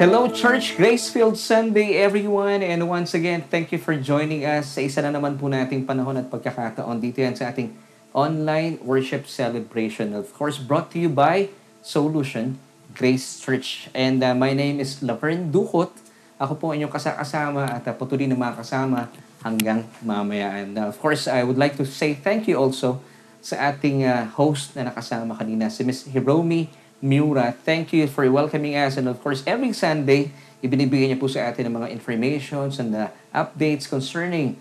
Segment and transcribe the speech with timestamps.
[0.00, 5.04] Hello Church, Gracefield Sunday everyone and once again, thank you for joining us sa isa
[5.04, 7.76] na naman po nating panahon at pagkakataon dito yan sa ating
[8.16, 10.16] online worship celebration.
[10.16, 11.52] Of course, brought to you by
[11.84, 12.56] Solution
[12.96, 13.92] Grace Church.
[13.92, 15.92] And uh, my name is Laverne Ducot.
[16.40, 19.12] Ako po inyong kasakasama at uh, patuloy na mga kasama
[19.44, 20.64] hanggang mamaya.
[20.64, 23.04] And uh, of course, I would like to say thank you also
[23.44, 26.08] sa ating uh, host na nakasama kanina, si Ms.
[26.08, 27.56] Hiromi Miura.
[27.64, 29.00] Thank you for welcoming us.
[29.00, 33.08] And of course, every Sunday, ibinibigay niya po sa atin ng mga informations and uh,
[33.32, 34.60] updates concerning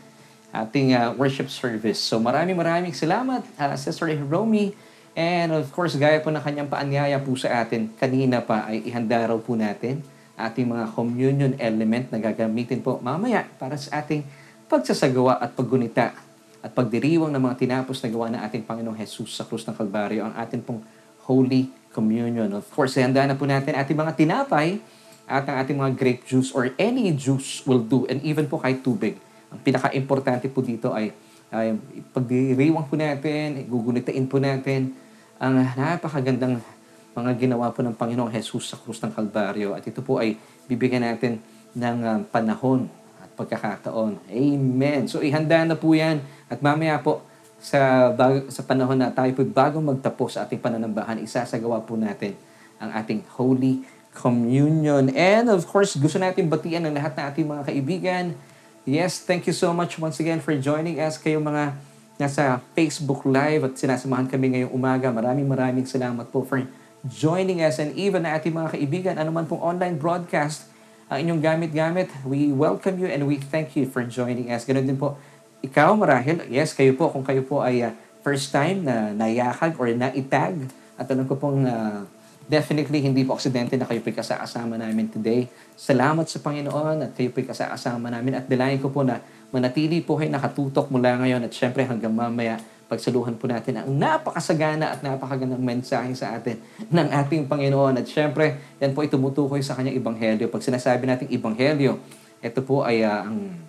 [0.55, 1.99] ating uh, worship service.
[1.99, 4.71] So maraming maraming salamat, uh, Sister Hiromi.
[5.19, 9.19] And of course, gaya po ng kanyang paanyaya po sa atin, kanina pa ay ihanda
[9.19, 9.99] raw po natin
[10.39, 14.23] ating mga communion element na gagamitin po mamaya para sa ating
[14.71, 16.15] pagsasagawa at paggunita
[16.63, 20.27] at pagdiriwang ng mga tinapos na gawa ng ating Panginoong Jesus sa krus ng Kalbaryo,
[20.27, 20.79] ang ating pong
[21.27, 21.67] Holy
[21.99, 22.49] Communion.
[22.55, 24.79] Of course, handa na po natin ating mga tinapay
[25.27, 28.81] at ang ating mga grape juice or any juice will do and even po kahit
[28.81, 29.19] tubig.
[29.51, 31.11] Ang pinaka-importante po dito ay,
[31.51, 31.77] ay
[32.15, 34.95] pagdiriwang po natin, gugunitain po natin
[35.37, 36.63] ang napakagandang
[37.13, 39.75] mga ginawa po ng Panginoong Jesus sa krus ng Kalbaryo.
[39.75, 41.43] At ito po ay bibigyan natin
[41.75, 42.87] ng uh, panahon
[43.19, 44.17] at pagkakataon.
[44.31, 45.05] Amen.
[45.05, 46.23] So ihanda na po yan.
[46.47, 47.25] At mamaya po,
[47.59, 52.35] sa, bag, sa panahon na tayo po bagong magtapos sa ating pananambahan, isasagawa po natin
[52.79, 53.83] ang ating Holy
[54.15, 55.11] Communion.
[55.11, 58.25] And of course, gusto natin batian ng lahat ng ating mga kaibigan.
[58.87, 61.19] Yes, thank you so much once again for joining us.
[61.19, 61.75] Kayo mga
[62.19, 65.11] nasa Facebook Live at sinasamahan kami ngayong umaga.
[65.11, 66.63] Maraming maraming salamat po for
[67.07, 70.67] joining us and even na ating mga kaibigan, anuman pong online broadcast
[71.09, 74.61] ang inyong gamit-gamit, we welcome you and we thank you for joining us.
[74.61, 75.17] Ganun din po,
[75.59, 77.91] ikaw marahil, yes, kayo po, kung kayo po ay uh,
[78.23, 80.55] first time na nayakag or naitag,
[80.99, 82.03] at alam ko pong uh,
[82.49, 85.45] definitely hindi po aksidente na kayo po'y kasakasama namin today.
[85.77, 89.21] Salamat sa Panginoon at kayo po'y kasakasama namin at dalayan ko po na
[89.53, 92.57] manatili po kayo nakatutok mula ngayon at syempre hanggang mamaya
[92.89, 96.57] pagsaluhan po natin ang napakasagana at napakagandang mensahe sa atin
[96.97, 98.01] ng ating Panginoon.
[98.01, 100.49] At syempre, yan po ay tumutukoy sa kanyang ibanghelyo.
[100.49, 102.01] Pag sinasabi natin ibanghelyo,
[102.41, 103.68] ito po ay uh, ang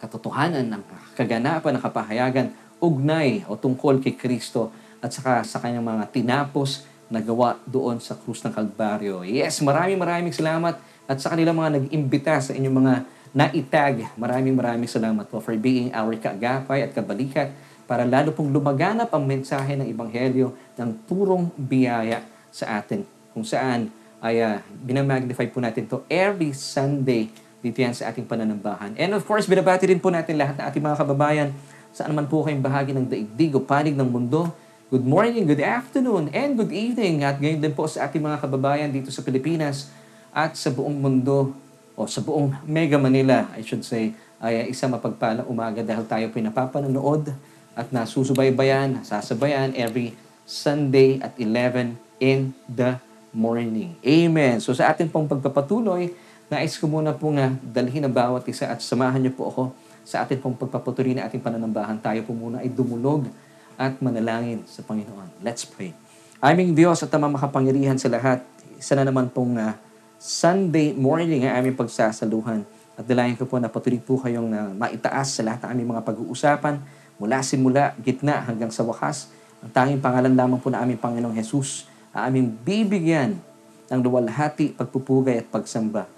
[0.00, 0.82] katotohanan ng
[1.14, 2.48] kaganapan ng kapahayagan
[2.80, 4.72] ugnay o tungkol kay Kristo
[5.04, 9.26] at saka sa kanyang mga tinapos na gawa doon sa krus ng Kalbaryo.
[9.26, 12.94] Yes, maraming maraming salamat at sa kanilang mga nag-imbita sa inyong mga
[13.34, 13.96] naitag.
[14.14, 17.50] Maraming maraming salamat po for being our kaagapay at kabalikat
[17.90, 22.22] para lalo pong lumaganap ang mensahe ng Ebanghelyo ng purong biyaya
[22.54, 23.02] sa atin.
[23.34, 23.90] Kung saan
[24.22, 28.96] ay uh, binamagnify po natin to every Sunday dito yan sa ating pananambahan.
[28.96, 31.48] And of course, binabati rin po natin lahat ng ating mga kababayan
[31.90, 34.48] saan man po kayong bahagi ng daigdig o panig ng mundo.
[34.90, 37.22] Good morning, good afternoon, and good evening.
[37.22, 39.90] At ngayon din po sa ating mga kababayan dito sa Pilipinas
[40.34, 41.54] at sa buong mundo
[41.94, 46.40] o sa buong Mega Manila, I should say, ay isa mapagpalang umaga dahil tayo po
[46.40, 47.30] napapanonood
[47.76, 50.16] at nasusubaybayan, sasabayan every
[50.48, 52.98] Sunday at 11 in the
[53.30, 53.94] morning.
[54.02, 54.58] Amen.
[54.58, 56.10] So sa atin pong pagpapatuloy,
[56.50, 59.62] nais ko muna pong uh, dalhin ang bawat isa at samahan niyo po ako
[60.02, 62.02] sa atin pong pagpapatuloy na ating pananambahan.
[62.02, 63.30] Tayo po muna ay dumulog
[63.78, 65.46] at manalangin sa Panginoon.
[65.46, 65.94] Let's pray.
[66.42, 68.42] Aming Diyos at tamang makapangyarihan sa lahat,
[68.74, 69.78] isa na naman pong uh,
[70.18, 72.66] Sunday morning ang aming pagsasaluhan.
[72.98, 76.02] At dalayan ko po na patuloy po kayong uh, maitaas sa lahat ng aming mga
[76.02, 76.82] pag-uusapan
[77.20, 79.30] mula simula, gitna hanggang sa wakas,
[79.62, 83.38] ang tanging pangalan lamang po na aming Panginoong Jesus, ang aming bibigyan
[83.86, 86.08] ng luwalhati, pagpupugay at pagsamba.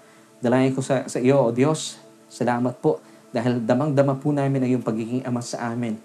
[0.43, 1.95] Dalayan ko sa, sa iyo, O Diyos,
[2.27, 2.99] salamat po
[3.31, 5.95] dahil damang-dama po namin ang iyong pagiging ama sa amin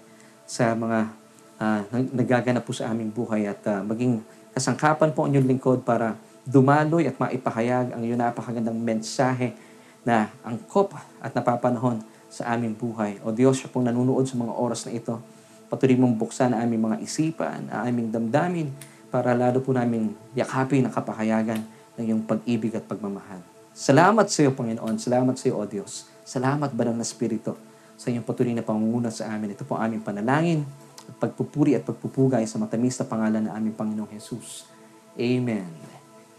[0.47, 1.11] sa mga
[1.59, 1.81] uh,
[2.15, 4.23] nagaganap po sa aming buhay at uh, maging
[4.55, 6.15] kasangkapan po ang inyong lingkod para
[6.47, 9.59] dumaloy at maipahayag ang iyong napakagandang mensahe
[10.07, 11.99] na angkop at napapanahon
[12.31, 13.19] sa aming buhay.
[13.27, 15.19] O Diyos, siya pong nanunood sa mga oras na ito.
[15.67, 18.71] Patuloy mong buksan ang aming mga isipan, ang aming damdamin,
[19.11, 21.59] para lalo po namin yakapin ang kapahayagan
[21.99, 23.58] ng iyong pag-ibig at pagmamahal.
[23.79, 24.99] Salamat sa iyo, Panginoon.
[24.99, 26.03] Salamat sa iyo, O Diyos.
[26.27, 27.55] Salamat, Banal na Espiritu,
[27.95, 29.55] sa iyong patuloy na pangunguna sa amin.
[29.55, 30.67] Ito po ang aming panalangin
[31.07, 34.67] at pagpupuri at pagpupugay sa matamis na pangalan ng aming Panginoong Jesus.
[35.15, 35.63] Amen.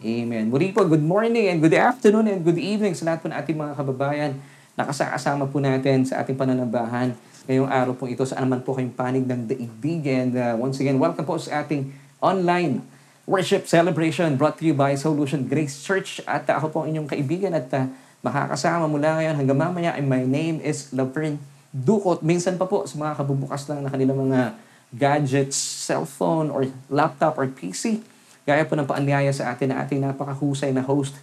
[0.05, 0.53] Amen.
[0.53, 3.57] Muli po, good morning and good afternoon and good evening sa lahat po ng ating
[3.57, 4.33] mga kababayan
[4.77, 7.17] nakasakasama po natin sa ating pananambahan
[7.49, 10.05] ngayong araw po ito saan man po kayong panig ng daigdig.
[10.13, 11.89] And uh, once again, welcome po sa ating
[12.21, 12.85] online
[13.31, 16.19] worship celebration brought to you by Solution Grace Church.
[16.27, 17.87] At uh, ako po inyong kaibigan at uh,
[18.27, 19.95] makakasama mula ngayon hanggang mamaya.
[19.95, 21.39] And my name is Laverne
[21.71, 22.27] Dukot.
[22.27, 24.59] Minsan pa po sa mga kabubukas lang na kanilang mga
[24.91, 28.03] gadgets, cellphone, or laptop, or PC.
[28.43, 31.15] Gaya po ng paanyaya sa atin na ating napakahusay na host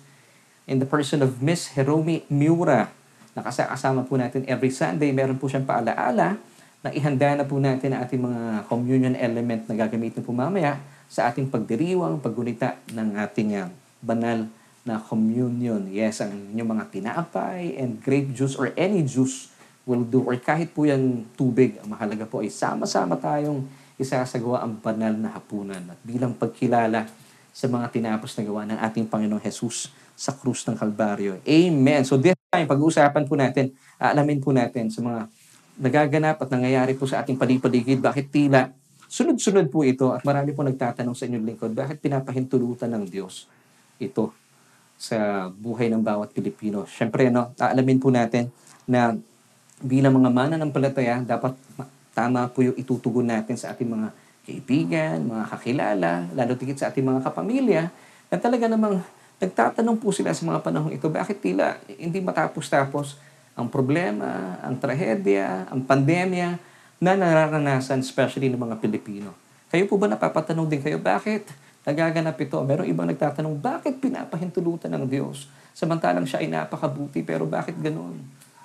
[0.63, 2.88] in the person of Miss Hiromi Miura.
[3.36, 5.12] Nakasama po natin every Sunday.
[5.12, 6.39] Meron po siyang paalaala
[6.80, 11.31] na ihanda na po natin ang ating mga communion element na gagamitin po mamaya sa
[11.31, 13.71] ating pagdiriwang, paggunita ng ating uh,
[14.04, 14.48] banal
[14.88, 15.83] na communion.
[15.92, 19.51] Yes, ang inyong mga tinapay and grape juice or any juice
[19.88, 20.24] will do.
[20.24, 23.68] Or kahit po yan tubig, ang mahalaga po ay sama-sama tayong
[24.00, 25.83] isasagawa ang banal na hapunan.
[25.92, 27.07] At bilang pagkilala
[27.51, 31.42] sa mga tinapos na gawa ng ating Panginoong Jesus sa krus ng Kalbaryo.
[31.42, 32.06] Amen.
[32.06, 35.25] So this time, pag-uusapan po natin, aalamin po natin sa mga
[35.77, 38.74] nagaganap at nangyayari po sa ating palipaligid, bakit tila
[39.07, 43.48] sunod-sunod po ito at marami po nagtatanong sa inyong lingkod, bakit pinapahintulutan ng Diyos
[43.98, 44.36] ito
[44.98, 46.83] sa buhay ng bawat Pilipino.
[46.89, 48.50] Siyempre, no, aalamin po natin
[48.89, 49.13] na
[49.77, 51.54] bilang mga mananampalataya, dapat
[52.18, 54.09] tama po yung itutugon natin sa ating mga
[54.42, 57.94] kaibigan, mga kakilala, lalo tigit sa ating mga kapamilya,
[58.27, 59.06] na talaga namang
[59.38, 63.21] nagtatanong po sila sa mga panahon ito, bakit tila hindi matapos-tapos
[63.53, 66.57] ang problema, ang trahedya, ang pandemya
[66.98, 69.34] na nararanasan especially ng mga Pilipino.
[69.70, 71.50] Kayo po ba napapatanong din kayo, bakit
[71.86, 72.58] nagaganap ito?
[72.58, 75.46] Merong ibang nagtatanong, bakit pinapahintulutan ng Diyos?
[75.78, 78.18] Samantalang siya ay napakabuti, pero bakit ganoon?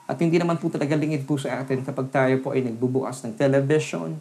[0.09, 3.37] At hindi naman po talaga lingid po sa atin kapag tayo po ay nagbubukas ng
[3.37, 4.17] television,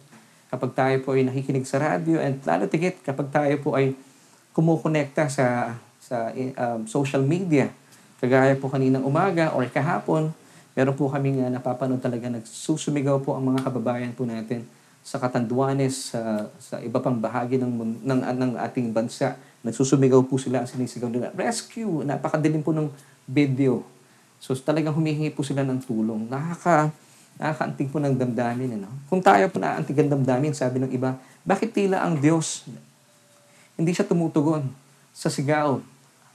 [0.52, 3.96] kapag tayo po ay nakikinig sa radio, and lalo tigit kapag tayo po ay
[4.52, 7.72] kumukonekta sa sa um, social media.
[8.19, 10.36] Kagaya po kaninang umaga or kahapon,
[10.77, 14.65] meron po kaming uh, napapanood talaga nagsusumigaw po ang mga kababayan po natin
[15.01, 19.33] sa Katanduanes, sa, sa iba pang bahagi ng, ng, ng ating bansa.
[19.65, 21.33] Nagsusumigaw po sila sinisigaw nila.
[21.33, 22.06] Rescue!
[22.06, 22.85] Napakadilim po ng
[23.25, 23.81] video.
[24.38, 26.29] So talagang humihingi po sila ng tulong.
[26.29, 26.94] Nakaka,
[27.41, 28.77] nakakaantig po ng damdamin.
[28.77, 28.89] Ano?
[29.09, 32.69] Kung tayo po naaantig ang damdamin, sabi ng iba, bakit tila ang Diyos
[33.81, 34.69] hindi siya tumutugon
[35.09, 35.81] sa sigaw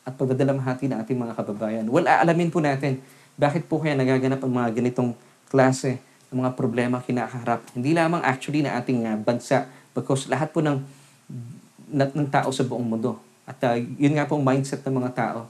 [0.03, 1.87] at pagdadalamhati ng ating mga kababayan.
[1.87, 2.99] Well, aalamin po natin
[3.37, 5.13] bakit po kaya nagaganap ang mga ganitong
[5.53, 6.01] klase
[6.33, 7.63] ng mga problema kinakaharap.
[7.77, 10.83] Hindi lamang actually na ating uh, bansa because lahat po ng,
[11.93, 13.21] ng, ng tao sa buong mundo.
[13.47, 15.41] At uh, yun nga po ang mindset ng mga tao.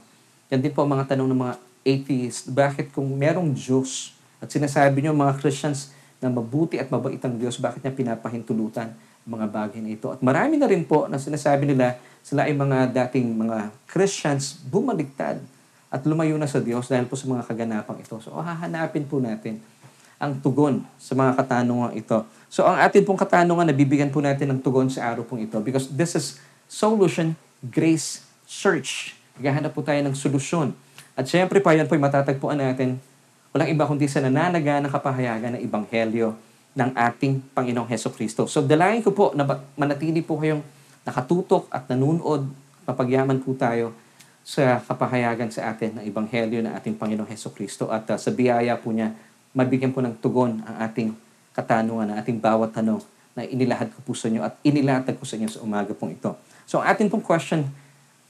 [0.53, 1.55] Yan din po ang mga tanong ng mga
[1.87, 2.51] atheist.
[2.51, 5.91] Bakit kung merong Diyos at sinasabi niyo mga Christians
[6.21, 10.13] na mabuti at mabait ang Diyos, bakit niya pinapahintulutan ang mga bagay na ito?
[10.13, 15.39] At marami na rin po na sinasabi nila sila ay mga dating mga Christians bumaligtad
[15.87, 18.19] at lumayo na sa Diyos dahil po sa mga kaganapang ito.
[18.19, 19.63] So, hahanapin po natin
[20.17, 22.27] ang tugon sa mga katanungan ito.
[22.51, 25.87] So, ang atin pong katanungan, nabibigyan po natin ng tugon sa araw pong ito because
[25.93, 29.15] this is Solution Grace Search.
[29.39, 30.75] Gahanap po tayo ng solusyon.
[31.15, 32.99] At syempre pa, yan po matatagpuan natin
[33.55, 36.35] walang iba kundi sa nananaga ng kapahayagan ng Ebanghelyo
[36.77, 38.45] ng ating Panginoong Heso Kristo.
[38.45, 40.61] So, dalayan ko po na manatili po kayong
[41.07, 42.45] nakatutok at nanunood,
[42.85, 43.95] papagyaman po tayo
[44.47, 48.79] sa kapahayagan sa atin ng Ebanghelyo ng ating Panginoong Heso Kristo at uh, sa biyaya
[48.79, 49.11] po niya,
[49.51, 51.11] mabigyan po ng tugon ang ating
[51.51, 53.03] katanungan, ang ating bawat tanong
[53.35, 56.31] na inilahad ko po sa inyo at inilatag ko sa inyo sa umaga pong ito.
[56.63, 57.67] So ang ating pong question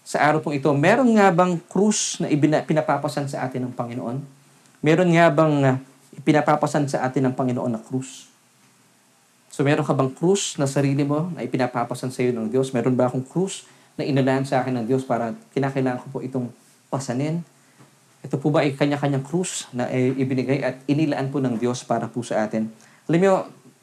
[0.02, 4.18] sa araw pong ito, meron nga bang krus na ibina, pinapapasan sa atin ng Panginoon?
[4.82, 5.78] Meron nga bang uh,
[6.26, 8.26] pinapapasan sa atin ng Panginoon na krus?
[9.54, 12.74] So meron ka bang krus na sarili mo na ipinapapasan sa iyo ng Diyos?
[12.74, 16.48] Meron ba akong krus na inalaan sa akin ng Diyos para kinakailangan ko po itong
[16.88, 17.42] pasanin?
[18.22, 22.22] Ito po ba ay kanya-kanyang krus na ibinigay at inilaan po ng Diyos para po
[22.22, 22.70] sa atin?
[23.10, 23.34] Alam niyo,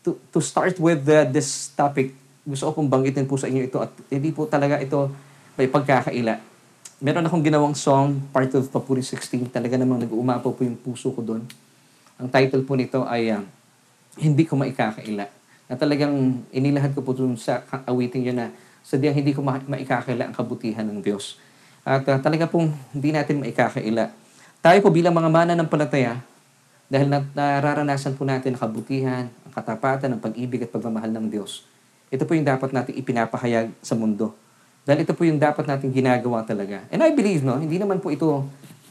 [0.05, 2.13] to, to start with uh, this topic,
[2.45, 5.09] gusto ko pong banggitin po sa inyo ito at hindi po talaga ito
[5.57, 6.37] may pagkakaila.
[7.01, 11.25] Meron akong ginawang song, part of Papuri 16, talaga namang nag-uumapaw po yung puso ko
[11.25, 11.43] doon.
[12.21, 13.43] Ang title po nito ay uh,
[14.15, 15.27] Hindi ko maikakaila
[15.67, 18.53] na talagang inilahad ko po dun sa awiting yun na
[18.85, 21.41] sadyang hindi ko ma- maikakaila ang kabutihan ng Diyos.
[21.83, 24.13] At uh, talaga pong hindi natin maikakaila.
[24.61, 26.21] Tayo po bilang mga mana ng palataya,
[26.89, 31.65] dahil na, nararanasan po natin ang kabutihan, ang katapatan, ang pag-ibig at pagmamahal ng Diyos.
[32.13, 34.37] Ito po yung dapat natin ipinapahayag sa mundo.
[34.85, 36.85] Dahil ito po yung dapat natin ginagawa talaga.
[36.93, 38.45] And I believe, no, hindi naman po ito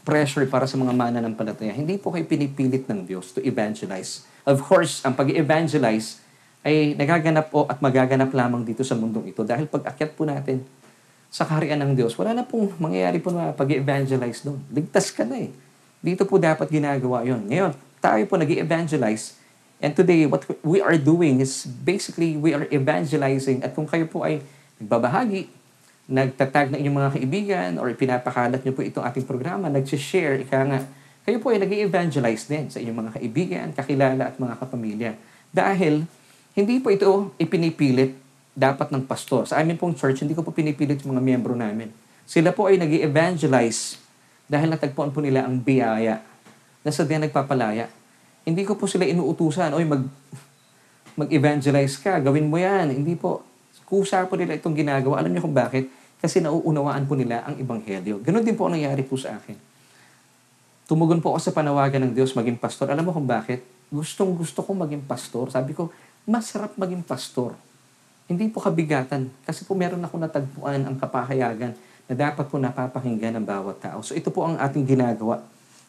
[0.04, 1.70] pressure para sa mga mana ng palataya.
[1.70, 4.26] Hindi po kayo pinipilit ng Diyos to evangelize.
[4.44, 6.20] Of course, ang pag-evangelize
[6.64, 9.44] ay nagaganap po at magaganap lamang dito sa mundong ito.
[9.44, 10.64] Dahil pag akyat po natin
[11.28, 14.58] sa kaharian ng Diyos, wala na pong mangyayari po na pag-evangelize doon.
[14.72, 15.52] Ligtas ka na eh.
[16.00, 17.44] Dito po dapat ginagawa yon.
[17.46, 19.44] Ngayon, tayo po nag evangelize
[19.84, 23.60] And today, what we are doing is basically we are evangelizing.
[23.60, 24.40] At kung kayo po ay
[24.80, 25.50] nagbabahagi,
[26.08, 30.80] nagtatag na inyong mga kaibigan, or pinapakalat niyo po itong ating programa, nag-share, ika nga,
[31.28, 35.12] kayo po ay nag evangelize din sa inyong mga kaibigan, kakilala at mga kapamilya.
[35.52, 36.08] Dahil
[36.54, 38.14] hindi po ito ipinipilit
[38.54, 39.50] dapat ng pastor.
[39.50, 41.90] Sa amin pong church, hindi ko po pinipilit yung mga miyembro namin.
[42.24, 44.00] Sila po ay nag evangelize
[44.44, 46.20] Dahil natagpuan po nila ang biyaya
[46.84, 47.88] na sa diyan nagpapalaya.
[48.44, 50.04] Hindi ko po sila inuutusan, oy mag,
[51.20, 52.92] mag-evangelize ka, gawin mo yan.
[52.92, 53.40] Hindi po.
[53.88, 55.24] Kusa po nila itong ginagawa.
[55.24, 55.88] Alam niyo kung bakit?
[56.20, 58.20] Kasi nauunawaan po nila ang Ebanghelyo.
[58.20, 59.56] Ganon din po ang nangyari po sa akin.
[60.84, 62.92] Tumugon po ako sa panawagan ng Diyos maging pastor.
[62.92, 63.64] Alam mo kung bakit?
[63.88, 65.48] Gustong gusto ko maging pastor.
[65.48, 65.88] Sabi ko,
[66.24, 67.52] masarap maging pastor.
[68.24, 69.28] Hindi po kabigatan.
[69.44, 71.76] Kasi po meron ako natagpuan ang kapahayagan
[72.08, 74.00] na dapat po napapakinggan ng bawat tao.
[74.00, 75.44] So ito po ang ating ginagawa.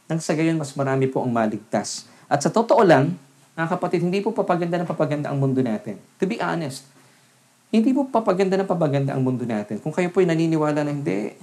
[0.05, 2.05] Nang sa gayon, mas marami po ang maligtas.
[2.29, 3.15] At sa totoo lang,
[3.55, 5.95] mga kapatid, hindi po papaganda ng papaganda ang mundo natin.
[6.19, 6.85] To be honest,
[7.71, 9.79] hindi po papaganda ng papaganda ang mundo natin.
[9.79, 11.33] Kung kayo po ay naniniwala na hindi,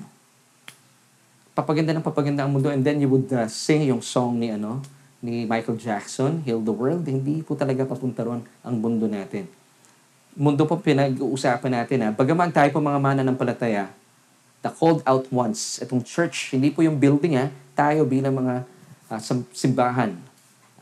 [1.57, 4.81] papaganda ng papaganda ang mundo and then you would uh, sing yung song ni ano
[5.23, 9.47] ni Michael Jackson, Heal the World, hindi po talaga papunta ron ang mundo natin.
[10.35, 12.09] Mundo po pinag-uusapan natin ha.
[12.11, 13.87] Bagaman tayo po mga mananampalataya,
[14.67, 18.67] the called out ones, itong church, hindi po yung building ha, tayo bilang mga
[19.15, 19.21] uh,
[19.55, 20.19] simbahan,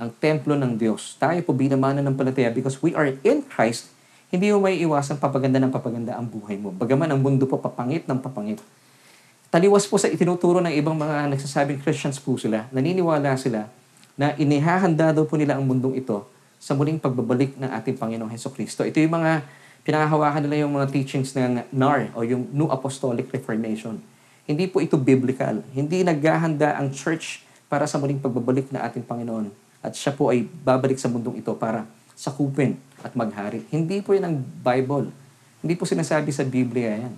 [0.00, 1.20] ang templo ng Diyos.
[1.20, 3.92] Tayo po bilang mananampalataya because we are in Christ,
[4.32, 6.73] hindi mo may iwasan papaganda ng papaganda ang buhay mo.
[6.73, 8.64] Bagaman ang mundo po papangit ng papangit.
[9.52, 13.68] Taliwas po sa itinuturo ng ibang mga nagsasabing Christians po sila, naniniwala sila
[14.21, 16.29] na inihahanda daw po nila ang mundong ito
[16.61, 18.85] sa muling pagbabalik ng ating Panginoong Heso Kristo.
[18.85, 19.49] Ito yung mga
[19.81, 23.97] pinakahawakan nila yung mga teachings ng NAR o yung New Apostolic Reformation.
[24.45, 25.65] Hindi po ito biblical.
[25.73, 29.49] Hindi naghahanda ang church para sa muling pagbabalik ng ating Panginoon.
[29.81, 33.65] At siya po ay babalik sa mundong ito para sakupin at maghari.
[33.73, 35.09] Hindi po yan ang Bible.
[35.65, 37.17] Hindi po sinasabi sa Biblia yan.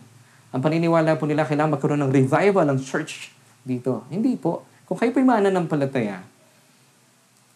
[0.54, 3.34] Ang paniniwala po nila, kailangan magkaroon ng revival ang church
[3.66, 4.06] dito.
[4.06, 4.62] Hindi po.
[4.86, 6.30] Kung kayo po'y mananampalataya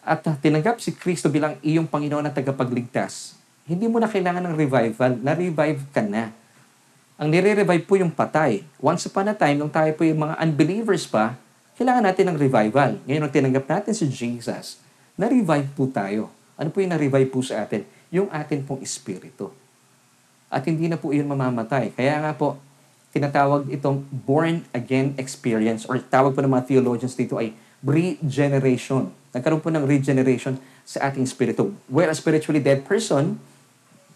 [0.07, 3.35] at tinanggap si Kristo bilang iyong Panginoon at tagapagligtas,
[3.67, 5.19] hindi mo na kailangan ng revival.
[5.19, 6.31] Na-revive ka na.
[7.19, 8.63] Ang nire-revive po yung patay.
[8.79, 11.35] Once upon a time, nung tayo po yung mga unbelievers pa,
[11.75, 13.03] kailangan natin ng revival.
[13.03, 14.79] Ngayon, nung tinanggap natin si Jesus,
[15.19, 16.31] na-revive po tayo.
[16.55, 17.83] Ano po yung na-revive po sa atin?
[18.15, 19.51] Yung atin pong espiritu.
[20.47, 21.91] At hindi na po iyon mamamatay.
[21.99, 22.63] Kaya nga po,
[23.11, 27.51] tinatawag itong born again experience or tawag po ng mga theologians dito ay
[27.83, 29.13] regeneration.
[29.33, 30.57] Nagkaroon po ng regeneration
[30.87, 31.73] sa ating spirito.
[31.91, 33.41] Where a spiritually dead person,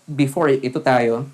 [0.04, 1.28] before ito tayo,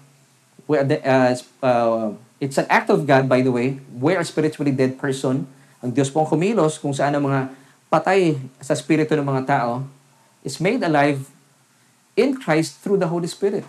[0.66, 2.06] where the, uh, uh,
[2.42, 5.46] it's an act of God, by the way, where a spiritually dead person,
[5.78, 7.52] ang Diyos po ang kumilos kung saan ang mga
[7.86, 9.86] patay sa spirito ng mga tao
[10.42, 11.22] is made alive
[12.18, 13.62] in Christ through the Holy Spirit.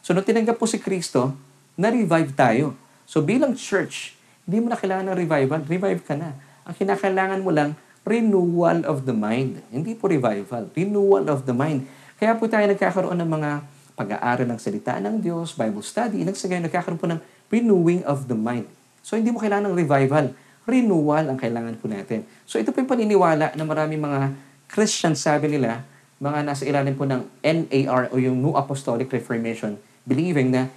[0.00, 1.36] So, nung tinanggap po si Kristo,
[1.80, 2.76] na-revive tayo.
[3.08, 4.12] So bilang church,
[4.44, 5.60] hindi mo na kailangan ng revival.
[5.64, 6.36] Revive ka na.
[6.68, 7.72] Ang kinakailangan mo lang,
[8.10, 9.62] renewal of the mind.
[9.70, 10.66] Hindi po revival.
[10.74, 11.86] Renewal of the mind.
[12.18, 13.50] Kaya po tayo nagkakaroon ng mga
[13.94, 17.22] pag-aaral ng salita ng Diyos, Bible study, nagsagay nagkakaroon po ng
[17.54, 18.66] renewing of the mind.
[19.06, 20.34] So hindi mo kailangan ng revival.
[20.66, 22.26] Renewal ang kailangan po natin.
[22.50, 24.34] So ito po yung paniniwala na marami mga
[24.66, 25.86] Christians, sabi nila,
[26.20, 30.68] mga nasa ilalim po ng NAR o yung New Apostolic Reformation, believing na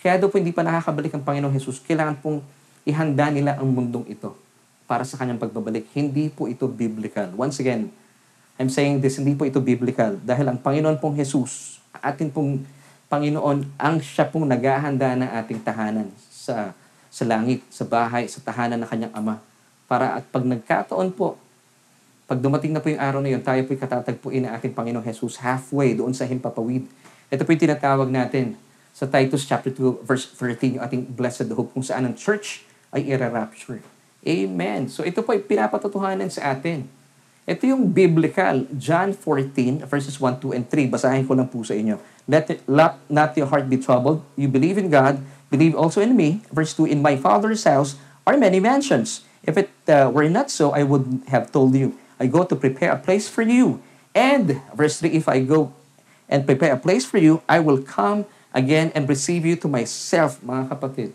[0.00, 2.40] kaya daw po hindi pa nakakabalik ang Panginoong Jesus, kailangan pong
[2.84, 4.49] ihanda nila ang mundong ito
[4.90, 5.86] para sa kanyang pagbabalik.
[5.94, 7.30] Hindi po ito biblical.
[7.38, 7.94] Once again,
[8.58, 10.18] I'm saying this, hindi po ito biblical.
[10.18, 12.66] Dahil ang Panginoon pong Jesus, atin pong
[13.06, 16.74] Panginoon, ang siya pong naghahanda ng ating tahanan sa,
[17.06, 19.38] sa langit, sa bahay, sa tahanan ng kanyang Ama.
[19.86, 21.38] Para at pag nagkataon po,
[22.26, 25.38] pag dumating na po yung araw na yun, tayo po'y katatagpuin ng ating Panginoong Jesus
[25.38, 26.90] halfway doon sa himpapawid.
[27.30, 28.58] Ito po yung tinatawag natin
[28.90, 33.06] sa Titus chapter 2 verse 13 yung ating blessed hope kung saan ang church ay
[33.06, 33.99] ira-rapture.
[34.20, 34.92] Amen.
[34.92, 36.84] So ito po ay pinapatotohanan sa atin.
[37.48, 40.92] Ito yung biblical, John 14 verses 1, 2, and 3.
[40.92, 41.96] Basahin ko lang po sa inyo.
[42.28, 44.22] Let, let not your heart be troubled.
[44.36, 46.44] You believe in God, believe also in me.
[46.52, 47.98] Verse 2, In my Father's house
[48.28, 49.26] are many mansions.
[49.42, 51.96] If it uh, were not so, I would have told you.
[52.20, 53.80] I go to prepare a place for you.
[54.14, 55.72] And, verse 3, If I go
[56.28, 60.38] and prepare a place for you, I will come again and receive you to myself,
[60.44, 61.10] mga kapatid.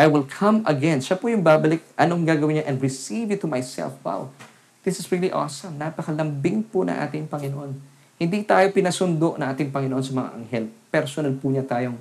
[0.00, 1.04] I will come again.
[1.04, 1.84] Siya po yung babalik.
[1.92, 2.72] Anong gagawin niya?
[2.72, 4.00] And receive you to myself.
[4.00, 4.32] Wow.
[4.80, 5.76] This is really awesome.
[5.76, 7.76] Napakalambing po na ating Panginoon.
[8.16, 10.64] Hindi tayo pinasundo na ating Panginoon sa mga anghel.
[10.88, 12.00] Personal po niya tayong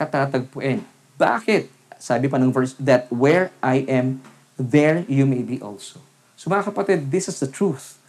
[0.00, 0.80] katatagpuin.
[1.20, 1.68] Bakit?
[2.00, 4.24] Sabi pa ng verse, that where I am,
[4.56, 6.00] there you may be also.
[6.32, 8.00] So mga kapatid, this is the truth.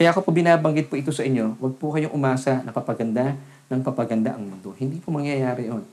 [0.00, 3.36] Kaya ako po binabanggit po ito sa inyo, huwag po kayong umasa na papaganda
[3.68, 4.72] ng papaganda ang mundo.
[4.80, 5.84] Hindi po mangyayari yon.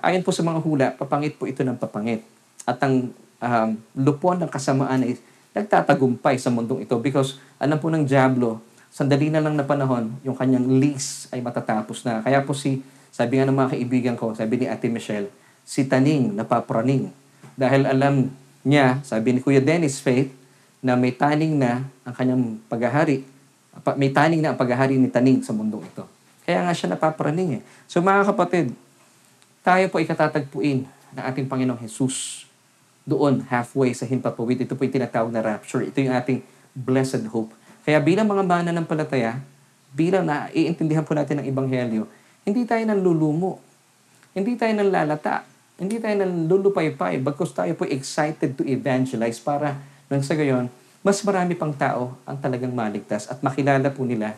[0.00, 2.24] Ayon po sa mga hula, papangit po ito ng papangit.
[2.64, 5.20] At ang um, lupon ng kasamaan ay
[5.52, 10.32] nagtatagumpay sa mundong ito because alam po ng Diablo, sandali na lang na panahon, yung
[10.32, 12.24] kanyang lease ay matatapos na.
[12.24, 12.80] Kaya po si,
[13.12, 15.28] sabi nga ng mga kaibigan ko, sabi ni Ate Michelle,
[15.60, 17.12] si Taning napapraning.
[17.52, 18.32] Dahil alam
[18.64, 20.32] niya, sabi ni Kuya Dennis Faith,
[20.82, 23.22] na may taning na ang kanyang paghahari,
[23.86, 26.02] pa- may taning na ang paghahari ni taning sa mundong ito.
[26.42, 27.62] Kaya nga siya napaparaning eh.
[27.86, 28.74] So mga kapatid,
[29.62, 32.44] tayo po ikatatagpuin ng ating Panginoong Jesus
[33.06, 34.66] doon halfway sa himpapawid.
[34.66, 35.86] Ito po yung tinatawag na rapture.
[35.86, 36.42] Ito yung ating
[36.74, 37.54] blessed hope.
[37.86, 39.38] Kaya bilang mga mananampalataya,
[39.94, 42.10] bilang na iintindihan po natin ng Ebanghelyo,
[42.42, 43.62] hindi tayo nanlulumo.
[44.34, 45.46] Hindi tayo nanlalata.
[45.78, 47.22] Hindi tayo nanlulupaypay.
[47.22, 49.78] Bagkus tayo po excited to evangelize para
[50.10, 50.66] nang sa gayon,
[51.06, 54.34] mas marami pang tao ang talagang maligtas at makilala po nila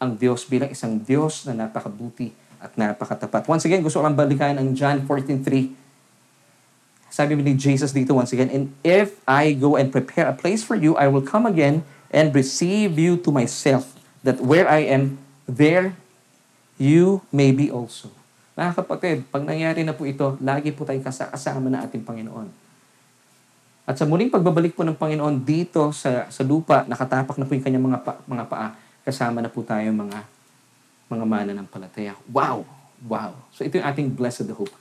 [0.00, 3.48] ang Diyos bilang isang Diyos na napakabuti at napakatapat.
[3.48, 5.72] Once again, gusto lang balikan ang John 14.3.
[7.10, 10.78] Sabi ni Jesus dito once again, And if I go and prepare a place for
[10.78, 15.96] you, I will come again and receive you to myself, that where I am, there
[16.78, 18.12] you may be also.
[18.54, 22.46] Mga kapatid, pag nangyari na po ito, lagi po tayong kasama na ating Panginoon.
[23.88, 27.64] At sa muling pagbabalik po ng Panginoon dito sa, sa lupa, nakatapak na po yung
[27.64, 28.68] kanyang mga, pa, mga paa,
[29.02, 30.22] kasama na po tayo mga
[31.10, 32.14] mga mana ng palataya.
[32.30, 32.62] Wow!
[33.02, 33.34] Wow!
[33.50, 34.72] So ito yung ating blessed hope.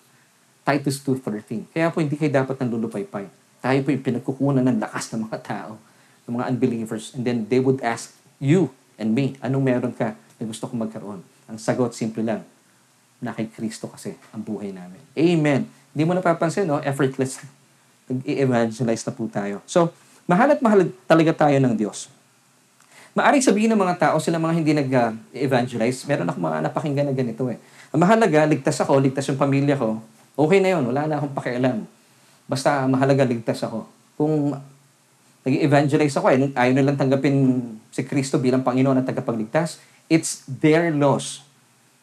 [0.62, 1.74] Titus 2.13.
[1.74, 3.25] Kaya po hindi kayo dapat nanlulupaypay.
[3.59, 5.71] Tayo po yung pinagkukunan ng lakas ng mga tao,
[6.29, 7.17] ng mga unbelievers.
[7.17, 8.69] And then they would ask you
[9.01, 11.25] and me, anong meron ka na gusto kong magkaroon?
[11.50, 12.45] Ang sagot, simple lang,
[13.19, 15.00] na kay Kristo kasi ang buhay namin.
[15.15, 15.65] Amen.
[15.91, 16.79] Hindi mo napapansin, no?
[16.79, 17.41] Effortless.
[18.07, 19.63] Nag-i-evangelize na po tayo.
[19.65, 19.91] So,
[20.29, 22.12] mahal at mahal talaga tayo ng Diyos.
[23.17, 27.49] Maaring sabihin ng mga tao, sila mga hindi nag-evangelize, meron ako mga napakinggan na ganito
[27.49, 27.57] eh.
[27.89, 29.97] Ang mahalaga, ligtas ako, ligtas yung pamilya ko,
[30.37, 31.89] okay na yun, wala na akong pakialam.
[32.45, 33.89] Basta mahalaga, ligtas ako.
[34.13, 34.53] Kung
[35.41, 37.35] nag-evangelize ako, eh, ayaw nilang tanggapin
[37.89, 41.41] si Kristo bilang Panginoon at tagapagligtas, it's their loss.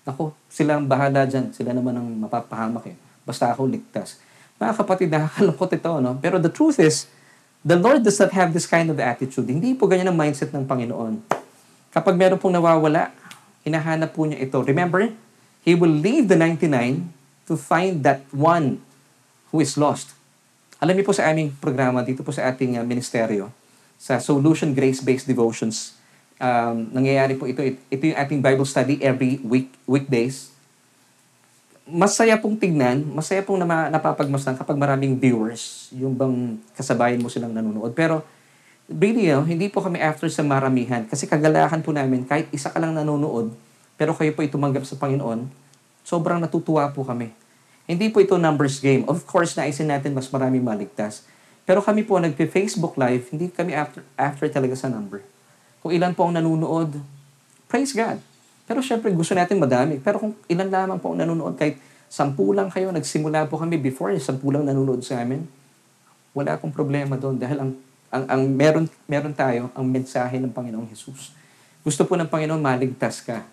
[0.06, 1.50] Ako, sila ang bahala dyan.
[1.50, 2.96] Sila naman ang mapapahamak eh.
[3.26, 4.22] Basta ako ligtas.
[4.56, 6.14] Mga kapatid, nakakalungkot ito, no?
[6.22, 7.10] Pero the truth is,
[7.66, 9.50] the Lord does not have this kind of attitude.
[9.50, 11.18] Hindi po ganyan ang mindset ng Panginoon.
[11.90, 13.10] Kapag meron pong nawawala,
[13.66, 14.62] hinahanap po niya ito.
[14.62, 15.10] Remember,
[15.66, 17.10] He will leave the 99
[17.50, 18.78] to find that one
[19.50, 20.14] who is lost.
[20.78, 23.50] Alam niyo po sa aming programa, dito po sa ating uh, ministeryo,
[23.98, 25.98] sa Solution Grace-Based Devotions,
[26.38, 30.54] um, nangyayari po ito, ito yung ating Bible study every week weekdays.
[31.86, 37.54] Masaya pong tignan, masaya pong nama, napapagmasdan kapag maraming viewers, yung bang kasabayan mo silang
[37.54, 37.94] nanonood.
[37.94, 38.26] Pero,
[38.90, 41.06] really, no, hindi po kami after sa maramihan.
[41.06, 43.54] Kasi kagalakan po namin, kahit isa ka lang nanonood,
[43.94, 45.46] pero kayo po itumanggap sa Panginoon,
[46.02, 47.30] sobrang natutuwa po kami.
[47.86, 49.06] Hindi po ito numbers game.
[49.06, 51.22] Of course, naisin natin mas maraming maligtas.
[51.62, 55.22] Pero kami po, nagpe-Facebook Live, hindi kami after, after talaga sa number.
[55.86, 56.98] Kung ilan po ang nanonood,
[57.70, 58.18] praise God.
[58.66, 60.02] Pero syempre, gusto natin madami.
[60.02, 61.78] Pero kung ilan lamang po ang nanonood, kahit
[62.10, 65.46] sampu lang kayo, nagsimula po kami before, sampu lang nanonood sa amin,
[66.34, 67.70] wala akong problema doon dahil ang,
[68.10, 71.30] ang, ang meron, meron tayo, ang mensahe ng Panginoong Jesus.
[71.86, 73.46] Gusto po ng Panginoon maligtas ka.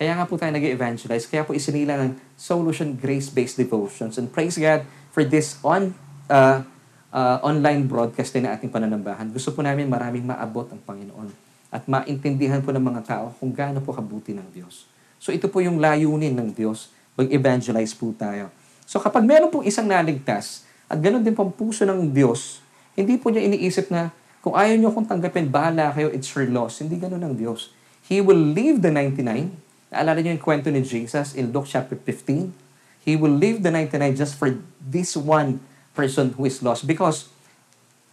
[0.00, 4.16] Kaya nga po tayo nag evangelize Kaya po isinila ng Solution Grace-Based Devotions.
[4.16, 5.92] And praise God for this on
[6.28, 6.64] uh,
[7.12, 9.28] uh, online broadcast na ating pananambahan.
[9.32, 13.78] Gusto po namin maraming maabot ang Panginoon at maintindihan po ng mga tao kung gaano
[13.80, 14.90] po kabuti ng Diyos.
[15.22, 18.50] So ito po yung layunin ng Diyos, mag-evangelize po tayo.
[18.84, 22.58] So kapag meron pong isang naligtas, at ganoon din pong puso ng Diyos,
[22.98, 24.10] hindi po niya iniisip na
[24.42, 26.82] kung ayaw niyo kong tanggapin, bahala kayo, it's your loss.
[26.82, 27.70] Hindi ganoon ang Diyos.
[28.10, 32.54] He will leave the 99 Naalala niyo yung kwento ni Jesus in Luke chapter 15?
[33.02, 35.58] He will leave the 99 just for this one
[35.98, 36.86] person who is lost.
[36.86, 37.26] Because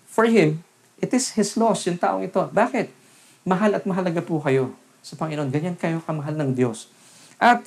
[0.10, 0.66] for him,
[0.98, 2.42] it is his loss, yung taong ito.
[2.50, 2.90] Bakit?
[3.48, 5.48] Mahal at mahalaga po kayo sa Panginoon.
[5.48, 6.92] Ganyan kayo kamahal ng Diyos.
[7.40, 7.64] At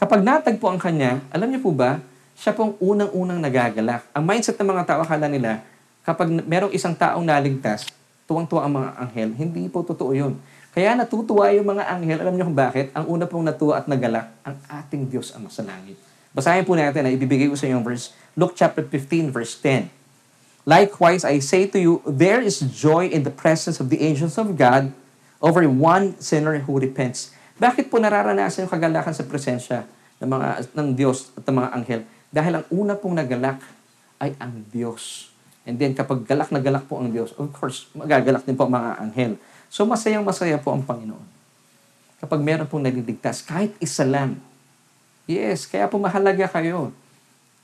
[0.00, 2.00] kapag natagpo ang Kanya, alam niyo po ba,
[2.32, 4.08] siya pong unang-unang nagagalak.
[4.16, 5.60] Ang mindset ng mga tao, akala nila,
[6.00, 7.84] kapag merong isang taong naligtas,
[8.24, 9.30] tuwang-tuwa ang mga anghel.
[9.36, 10.40] Hindi po totoo yun.
[10.72, 12.24] Kaya natutuwa yung mga anghel.
[12.24, 12.88] Alam niyo kung bakit?
[12.96, 16.00] Ang una pong natuwa at nagalak, ang ating Diyos ang sa langit.
[16.32, 19.92] Basahin po natin na ibibigay ko sa inyo verse, Luke chapter 15, verse 10.
[20.64, 24.56] Likewise, I say to you, there is joy in the presence of the angels of
[24.56, 24.88] God
[25.38, 27.34] over one sinner who repents.
[27.58, 29.86] Bakit po nararanasan yung kagalakan sa presensya
[30.22, 32.02] ng mga ng Diyos at ng mga anghel?
[32.30, 33.58] Dahil ang una pong nagalak
[34.22, 35.30] ay ang Diyos.
[35.66, 38.74] And then kapag galak na galak po ang Diyos, of course, magagalak din po ang
[38.74, 39.32] mga anghel.
[39.68, 41.26] So masayang masaya po ang Panginoon.
[42.18, 44.42] Kapag meron pong naliligtas, kahit isa lang.
[45.28, 46.90] Yes, kaya po mahalaga kayo.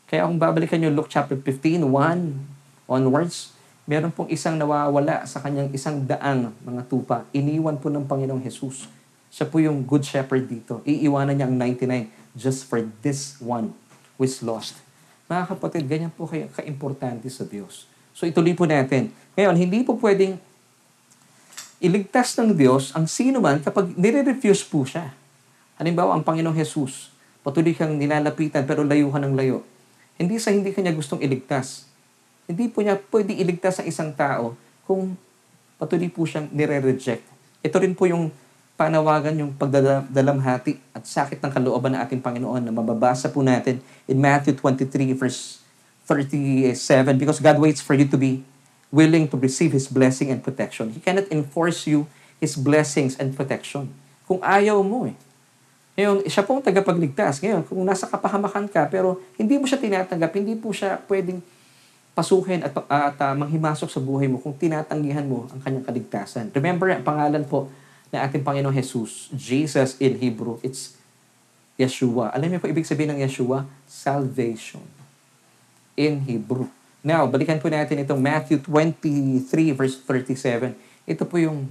[0.04, 3.53] Kaya kung babalikan nyo Luke chapter 15, 1 onwards,
[3.84, 7.28] meron pong isang nawawala sa kanyang isang daang mga tupa.
[7.36, 8.88] Iniwan po ng Panginoong Jesus.
[9.28, 10.80] Siya po yung good shepherd dito.
[10.88, 13.76] Iiwanan niya ang 99 just for this one
[14.16, 14.80] who is lost.
[15.28, 17.88] Mga kapatid, ganyan po kayo kaimportante sa Diyos.
[18.16, 19.10] So ituloy po natin.
[19.34, 20.38] Ngayon, hindi po pwedeng
[21.82, 25.12] iligtas ng Diyos ang sino man kapag nire-refuse po siya.
[25.76, 27.10] Halimbawa, ang Panginoong Jesus,
[27.42, 29.66] patuloy kang nilalapitan pero layuhan ng layo.
[30.14, 31.90] Hindi sa hindi kanya gustong iligtas.
[32.44, 34.52] Hindi po niya pwede iligtas ang isang tao
[34.84, 35.16] kung
[35.80, 37.24] patuloy po siyang nire-reject.
[37.64, 38.28] Ito rin po yung
[38.74, 43.78] panawagan yung pagdalamhati at sakit ng kalooban ng ating Panginoon na mababasa po natin
[44.10, 45.62] in Matthew 23 verse
[46.10, 46.74] 37
[47.16, 48.42] because God waits for you to be
[48.90, 50.90] willing to receive His blessing and protection.
[50.90, 52.10] He cannot enforce you
[52.42, 53.94] His blessings and protection.
[54.26, 55.16] Kung ayaw mo eh.
[55.94, 57.38] Ngayon, siya po ang tagapagligtas.
[57.38, 61.38] Ngayon, kung nasa kapahamakan ka, pero hindi mo siya tinatanggap, hindi po siya pwedeng
[62.14, 66.54] pasukin at, at uh, manghimasok sa buhay mo kung tinatanggihan mo ang kanyang kaligtasan.
[66.54, 67.66] Remember, ang pangalan po
[68.14, 70.94] na ating Panginoong Jesus, Jesus in Hebrew, it's
[71.74, 72.30] Yeshua.
[72.30, 73.66] Alam niyo po ibig sabihin ng Yeshua?
[73.90, 74.86] Salvation.
[75.98, 76.70] In Hebrew.
[77.02, 80.70] Now, balikan po natin itong Matthew 23 verse 37.
[81.04, 81.66] Ito po yung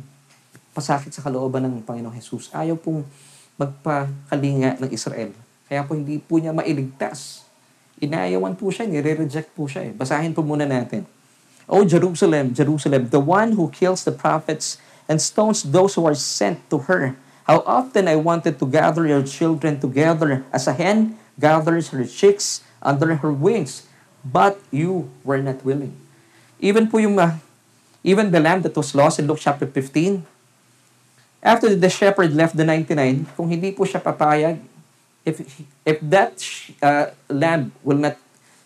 [0.76, 2.52] pasakit sa kalooban ng Panginoong Jesus.
[2.52, 3.08] Ayaw pong
[3.56, 5.32] magpakalinga ng Israel.
[5.72, 7.43] Kaya po hindi po niya mailigtas.
[8.04, 9.88] Inayawan po siya, nire-reject po siya.
[9.88, 9.92] Eh.
[9.96, 11.08] Basahin po muna natin.
[11.64, 14.76] O Jerusalem, Jerusalem, the one who kills the prophets
[15.08, 17.16] and stones those who are sent to her.
[17.48, 22.64] How often I wanted to gather your children together as a hen gathers her chicks
[22.84, 23.88] under her wings,
[24.24, 25.96] but you were not willing.
[26.60, 27.40] Even po yung, uh,
[28.04, 30.24] even the lamb that was lost in Luke chapter 15,
[31.44, 34.60] after the shepherd left the 99, kung hindi po siya papayag,
[35.24, 35.44] if,
[35.88, 36.36] if that
[36.84, 38.20] uh, lamb will not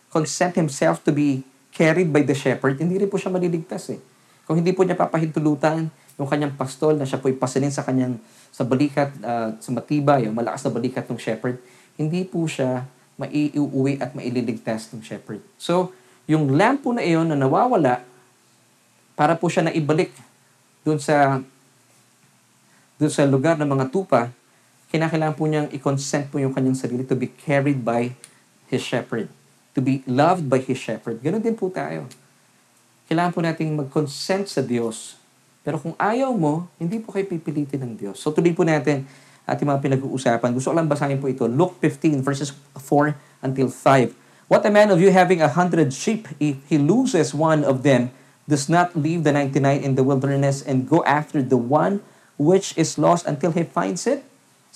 [0.09, 4.01] consent himself to be carried by the shepherd, hindi rin po siya maliligtas eh.
[4.49, 8.17] Kung hindi po niya papahintulutan, yung kanyang pastol na siya po ipasilin sa kanyang
[8.49, 11.61] sa balikat, uh, sa matibay, yung malakas na balikat ng shepherd,
[11.93, 12.89] hindi po siya
[13.21, 15.45] maiuwi at maililigtas ng shepherd.
[15.61, 15.93] So,
[16.25, 18.01] yung lamp po na iyon na nawawala,
[19.17, 20.13] para po siya na ibalik
[20.85, 21.41] doon sa
[22.97, 24.33] doon sa lugar ng mga tupa,
[24.89, 28.15] kinakailangan po niyang i-consent po yung kanyang sarili to be carried by
[28.71, 29.27] his shepherd.
[29.77, 31.21] To be loved by his shepherd.
[31.21, 32.09] Ganon din po tayo.
[33.07, 35.17] Kailangan po nating mag-consent sa Diyos
[35.67, 38.23] pero kung ayaw mo, hindi po kayo pipilitin ng Diyos.
[38.23, 39.03] So tuloy po natin
[39.43, 40.55] ating mga pinag-uusapan.
[40.55, 41.43] Gusto ko lang basahin po ito.
[41.43, 43.11] Luke 15 verses 4
[43.43, 44.15] until 5.
[44.47, 48.15] What a man of you having a hundred sheep, if he loses one of them,
[48.47, 51.99] does not leave the 99 in the wilderness and go after the one
[52.39, 54.23] which is lost until he finds it?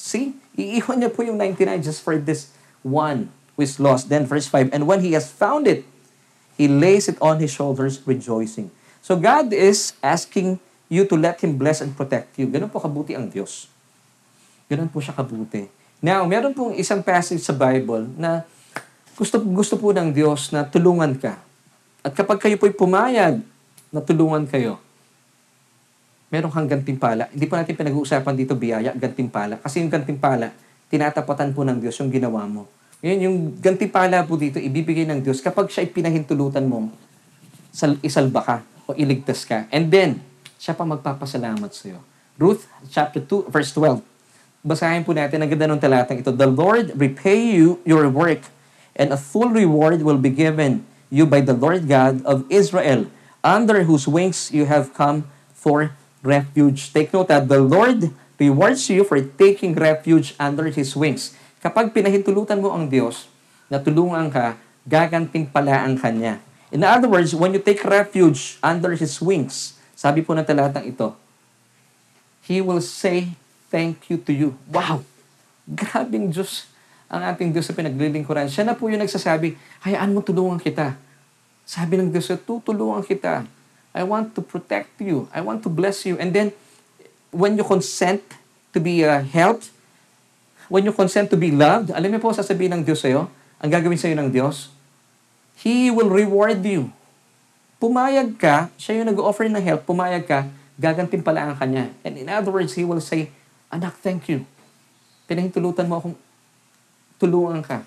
[0.02, 0.34] See?
[0.58, 2.50] Iiwan niya po yung 99 just for this
[2.82, 4.10] one who is lost.
[4.10, 5.86] Then verse 5, And when he has found it,
[6.58, 8.74] he lays it on his shoulders rejoicing.
[9.06, 10.58] So God is asking
[10.92, 12.52] you to let Him bless and protect you.
[12.52, 13.72] Ganun po kabuti ang Diyos.
[14.68, 15.72] Ganun po siya kabuti.
[16.04, 18.44] Now, meron pong isang passage sa Bible na
[19.16, 21.40] gusto, gusto po ng Diyos na tulungan ka.
[22.04, 23.40] At kapag kayo po'y pumayag
[23.88, 24.84] na tulungan kayo,
[26.32, 27.28] meron kang gantimpala.
[27.30, 29.60] Hindi po natin pinag-uusapan dito biyaya, gantimpala.
[29.60, 30.56] Kasi yung gantimpala,
[30.88, 32.72] tinatapatan po ng Diyos yung ginawa mo.
[33.04, 36.88] Ngayon, yung gantimpala po dito, ibibigay ng Diyos kapag siya pinahintulutan mo,
[37.76, 38.56] sal- isalba ka
[38.88, 39.67] o iligtas ka.
[39.70, 40.24] And then,
[40.56, 42.00] siya pa magpapasalamat sa iyo.
[42.39, 44.00] Ruth chapter 2 verse 12.
[44.62, 46.30] Basahin po natin ang ganda ng talatang ito.
[46.30, 48.46] The Lord repay you your work
[48.94, 53.10] and a full reward will be given you by the Lord God of Israel,
[53.41, 55.26] under whose wings you have come
[55.58, 56.94] for refuge.
[56.94, 58.10] Take note that the Lord
[58.42, 61.38] rewards you for taking refuge under His wings.
[61.62, 63.30] Kapag pinahintulutan mo ang Diyos
[63.70, 66.42] na tulungan ka, gaganting pala ang Kanya.
[66.74, 71.14] In other words, when you take refuge under His wings, sabi po ng talatang ito,
[72.42, 73.38] He will say
[73.70, 74.58] thank you to you.
[74.66, 75.06] Wow!
[75.70, 76.72] Grabing Diyos
[77.12, 78.48] ang ating Diyos sa pinaglilingkuran.
[78.48, 80.96] Siya na po yung nagsasabi, hayaan mo tulungan kita.
[81.68, 83.44] Sabi ng Diyos, tutulungan kita.
[83.92, 85.28] I want to protect you.
[85.36, 86.16] I want to bless you.
[86.16, 86.56] And then,
[87.32, 88.24] when you consent
[88.72, 89.72] to be uh, helped,
[90.72, 93.28] when you consent to be loved, alam mo po sasabihin ng Diyos sa'yo,
[93.60, 94.72] ang gagawin sa'yo ng Diyos,
[95.62, 96.90] He will reward you
[97.82, 100.46] pumayag ka, siya yung nag-offer ng help, pumayag ka,
[100.78, 101.90] gagantimpalaan ka niya.
[102.06, 103.34] And in other words, He will say,
[103.74, 104.46] Anak, thank you.
[105.26, 106.16] Pinahintulutan mo akong
[107.18, 107.82] tulungan ka.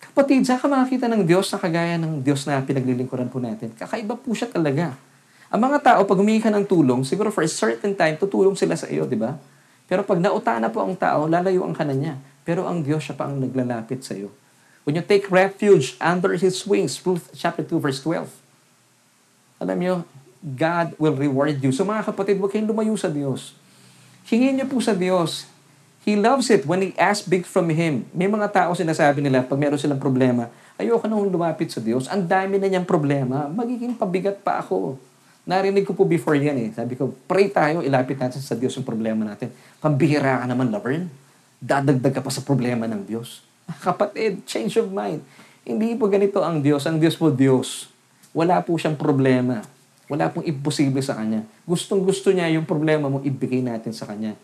[0.00, 3.76] Kapatid, saan ka makakita ng Diyos na kagaya ng Diyos na pinaglilingkuran po natin?
[3.76, 4.96] Kakaiba po siya talaga.
[5.52, 8.72] Ang mga tao, pag humingi ka ng tulong, siguro for a certain time, tutulong sila
[8.72, 9.36] sa iyo, di ba?
[9.84, 12.16] Pero pag nauta na po ang tao, lalayuan ka na niya.
[12.40, 14.32] Pero ang Diyos siya pa ang naglalapit sa iyo.
[14.88, 18.32] When you take refuge under His wings, Ruth chapter 2 verse 12,
[19.60, 19.94] alam nyo,
[20.40, 21.68] God will reward you.
[21.68, 23.52] So mga kapatid, huwag kayong lumayo sa Diyos.
[24.24, 25.44] Hingin niyo po sa Diyos.
[26.08, 28.08] He loves it when He asks big from Him.
[28.16, 30.48] May mga tao sinasabi nila, pag meron silang problema,
[30.80, 32.08] ayoko nang lumapit sa Diyos.
[32.08, 33.52] Ang dami na niyang problema.
[33.52, 35.11] Magiging pabigat pa ako.
[35.42, 36.70] Narinig ko po before yan eh.
[36.70, 39.50] Sabi ko, pray tayo, ilapit natin sa Diyos yung problema natin.
[39.82, 41.10] Pambihira ka naman, Laverne.
[41.58, 43.42] Dadagdag ka pa sa problema ng Diyos.
[43.82, 45.22] Kapatid, change of mind.
[45.66, 46.86] Hindi po ganito ang Diyos.
[46.86, 47.90] Ang Diyos po Diyos.
[48.30, 49.66] Wala po siyang problema.
[50.06, 51.42] Wala pong imposible sa Kanya.
[51.66, 54.38] Gustong gusto niya yung problema mo, ibigay natin sa Kanya.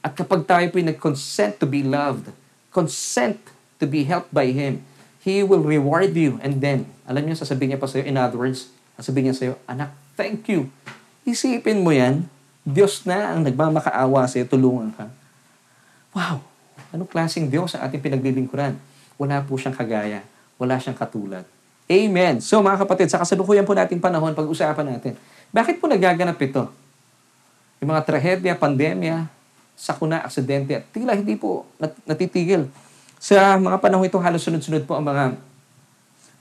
[0.00, 2.32] At kapag tayo po nag-consent to be loved,
[2.72, 3.36] consent
[3.76, 4.80] to be helped by Him,
[5.20, 6.40] He will reward you.
[6.40, 9.92] And then, alam niyo, sasabihin niya pa sa'yo, in other words, sasabihin niya sa'yo, anak,
[10.18, 10.66] thank you.
[11.22, 12.26] Isipin mo yan,
[12.66, 15.06] Diyos na ang nagmamakaawa sa'yo, tulungan ka.
[16.10, 16.42] Wow!
[16.90, 18.74] Anong klaseng Diyos ang ating pinaglilingkuran?
[19.14, 20.26] Wala po siyang kagaya.
[20.58, 21.46] Wala siyang katulad.
[21.88, 22.42] Amen.
[22.42, 25.14] So mga kapatid, sa kasalukuyan po nating panahon, pag-usapan natin,
[25.54, 26.68] bakit po nagaganap ito?
[27.78, 29.30] Yung mga trahedya, pandemya,
[29.78, 32.66] sakuna, aksidente, at tila hindi po nat- natitigil.
[33.16, 35.38] Sa mga panahon ito, halos sunod-sunod po ang mga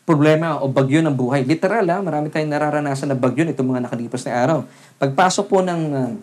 [0.07, 1.43] problema o bagyo ng buhay.
[1.43, 1.99] Literal, ha?
[1.99, 4.59] marami tayong nararanasan na bagyo nitong mga nakalipas na araw.
[4.95, 6.15] Pagpasok po ng uh,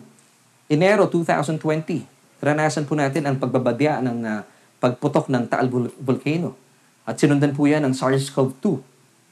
[0.65, 1.61] Enero 2020,
[2.41, 4.41] ranasan po natin ang pagbabadya ng uh,
[4.81, 5.69] pagputok ng Taal
[6.01, 6.57] Volcano.
[7.05, 8.65] At sinundan po yan ng SARS-CoV-2,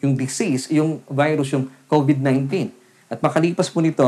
[0.05, 2.69] yung disease, yung virus, yung COVID-19.
[3.09, 4.05] At makalipas po nito,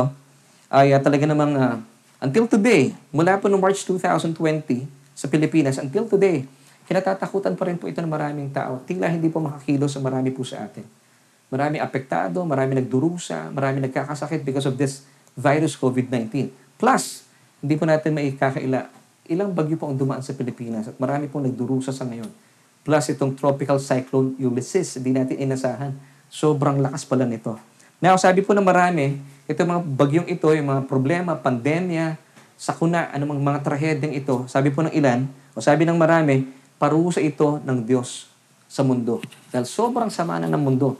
[0.69, 1.81] ay uh, talaga namang uh,
[2.21, 4.86] until today, mula po noong March 2020
[5.17, 6.45] sa Pilipinas, until today,
[6.86, 8.82] kinatatakutan pa rin po ito ng maraming tao.
[8.86, 10.86] Tila hindi po makakilos ang marami po sa atin.
[11.50, 15.06] Marami apektado, marami nagdurusa, marami nagkakasakit because of this
[15.38, 16.50] virus COVID-19.
[16.78, 17.26] Plus,
[17.62, 18.89] hindi po natin maikakaila,
[19.30, 22.30] ilang bagyo po ang dumaan sa Pilipinas at marami pong nagdurusa sa ngayon.
[22.86, 25.98] Plus itong tropical cyclone Ulysses, hindi natin inasahan.
[26.30, 27.58] Sobrang lakas pala nito.
[27.98, 29.17] Now, sabi po ng marami,
[29.50, 32.17] ito mga bagyong ito, yung mga problema, pandemya,
[32.54, 36.45] sakuna, anumang mga trahedyang ito, sabi po ng ilan, o sabi ng marami,
[36.76, 38.28] parusa ito ng Diyos
[38.68, 39.24] sa mundo.
[39.52, 41.00] Dahil sobrang sama na ng mundo.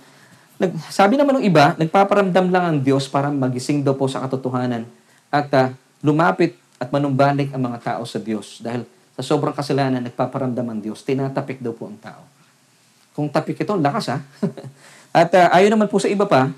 [0.56, 4.88] Nag, sabi naman ng iba, nagpaparamdam lang ang Diyos para magising daw po sa katotohanan
[5.28, 5.68] at uh,
[6.00, 8.64] lumapit at manumbalik ang mga tao sa Diyos.
[8.64, 8.88] Dahil
[9.20, 11.04] sa sobrang kasalanan, nagpaparamdam ang Diyos.
[11.04, 12.24] Tinatapik daw po ang tao.
[13.12, 14.24] Kung tapik ito, lakas ha.
[15.24, 16.52] at uh, ayon naman po sa iba pa,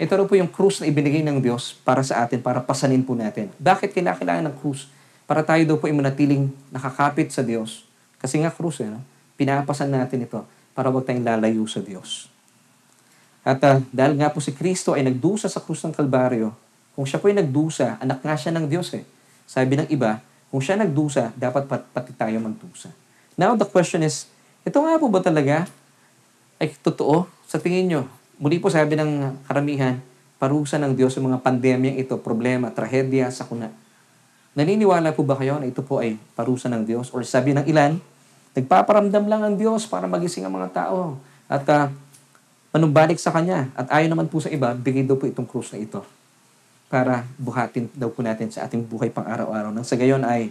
[0.00, 3.16] ito rin po yung krus na ibinigay ng Diyos para sa atin, para pasanin po
[3.16, 3.52] natin.
[3.60, 4.88] Bakit kinakailangan ng krus?
[5.28, 7.89] Para tayo daw po ay manatiling nakakapit sa Diyos
[8.20, 9.00] kasi nga krus, eh, no?
[9.40, 10.44] pinapasan natin ito
[10.76, 12.28] para huwag tayong lalayo sa Diyos.
[13.40, 16.52] At uh, dahil nga po si Kristo ay nagdusa sa krus ng Kalbaryo,
[16.92, 19.08] kung siya po ay nagdusa, anak nga siya ng Diyos eh.
[19.48, 20.20] Sabi ng iba,
[20.52, 22.92] kung siya nagdusa, dapat pat- pati tayo magdusa.
[23.40, 24.28] Now, the question is,
[24.60, 25.64] ito nga po ba talaga
[26.60, 27.24] ay totoo?
[27.48, 28.02] Sa tingin nyo,
[28.36, 29.96] muli po sabi ng karamihan,
[30.36, 33.72] parusa ng Diyos sa mga pandemyang ito, problema, trahedya, sakuna.
[34.52, 37.14] Naniniwala po ba kayo na ito po ay parusa ng Diyos?
[37.16, 38.02] Or sabi ng ilan,
[38.54, 41.18] nagpaparamdam lang ang Diyos para magising ang mga tao.
[41.50, 41.90] At uh,
[42.70, 43.70] manumbalik sa Kanya.
[43.74, 46.02] At ayon naman po sa iba, bigay daw po itong krus na ito
[46.90, 49.70] para buhatin daw po natin sa ating buhay pang araw-araw.
[49.70, 50.50] Nang sa gayon ay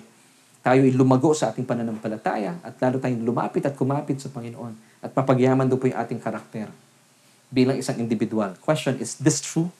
[0.59, 5.11] tayo ay lumago sa ating pananampalataya at lalo tayong lumapit at kumapit sa Panginoon at
[5.15, 6.67] mapagyaman daw po yung ating karakter
[7.47, 8.55] bilang isang individual.
[8.59, 9.71] Question, is this true?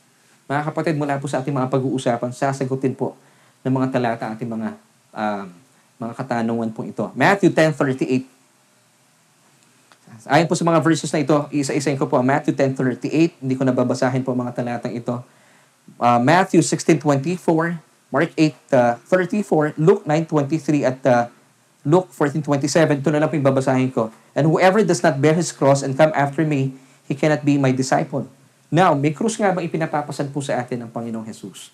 [0.48, 3.14] Mga kapatid, mula po sa ating mga pag-uusapan, sasagutin po
[3.62, 4.70] ng mga talata ating mga
[5.14, 5.46] uh,
[6.00, 7.12] mga katanungan po ito.
[7.14, 8.40] Matthew 10.38
[10.28, 12.20] Ayon po sa mga verses na ito, isa-isayin ko po.
[12.20, 15.16] Matthew 10.38, hindi ko nababasahin po mga talatang ito.
[15.96, 17.80] Uh, Matthew 16.24,
[18.12, 21.24] Mark 8.34, uh, Luke 9.23, at uh,
[21.88, 23.00] Luke 14.27.
[23.00, 24.12] Ito na lang po yung babasahin ko.
[24.36, 26.76] And whoever does not bear his cross and come after me,
[27.08, 28.28] he cannot be my disciple.
[28.70, 31.74] Now, may krus nga bang ipinapapasan po sa atin ng Panginoong Jesus?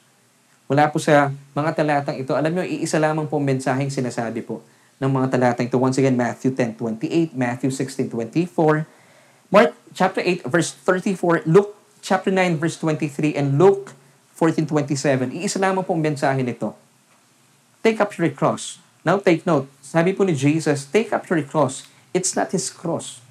[0.65, 4.65] Mula po sa mga talatang ito, alam nyo, iisa lamang po mensaheng sinasabi po
[4.97, 5.78] ng mga talatang ito.
[5.78, 8.89] Once again, Matthew 10.28, Matthew 16.24,
[9.54, 13.93] Mark chapter 8, verse 34, Luke chapter 9, verse 23, and Luke
[14.34, 15.38] 14.27.
[15.38, 16.73] Iisa lamang pong mensahe nito.
[17.86, 18.82] Take up your cross.
[19.06, 19.69] Now take note.
[19.86, 21.86] Sabi po ni Jesus, take up your cross.
[22.10, 23.21] It's not His cross.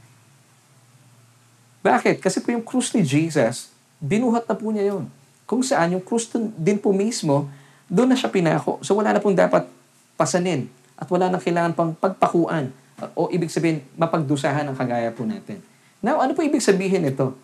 [1.83, 2.23] Bakit?
[2.23, 5.11] Kasi po yung krus ni Jesus, binuhat na po niya yon.
[5.55, 6.27] Kung saan yung krus
[6.59, 7.47] din po mismo,
[7.87, 8.83] doon na siya pinako.
[8.83, 9.71] So wala na pong dapat
[10.19, 10.67] pasanin
[10.99, 12.75] at wala na kailangan pang pagpakuan
[13.15, 15.63] o ibig sabihin, mapagdusahan ang kagaya po natin.
[16.03, 17.39] Now, ano po ibig sabihin nito?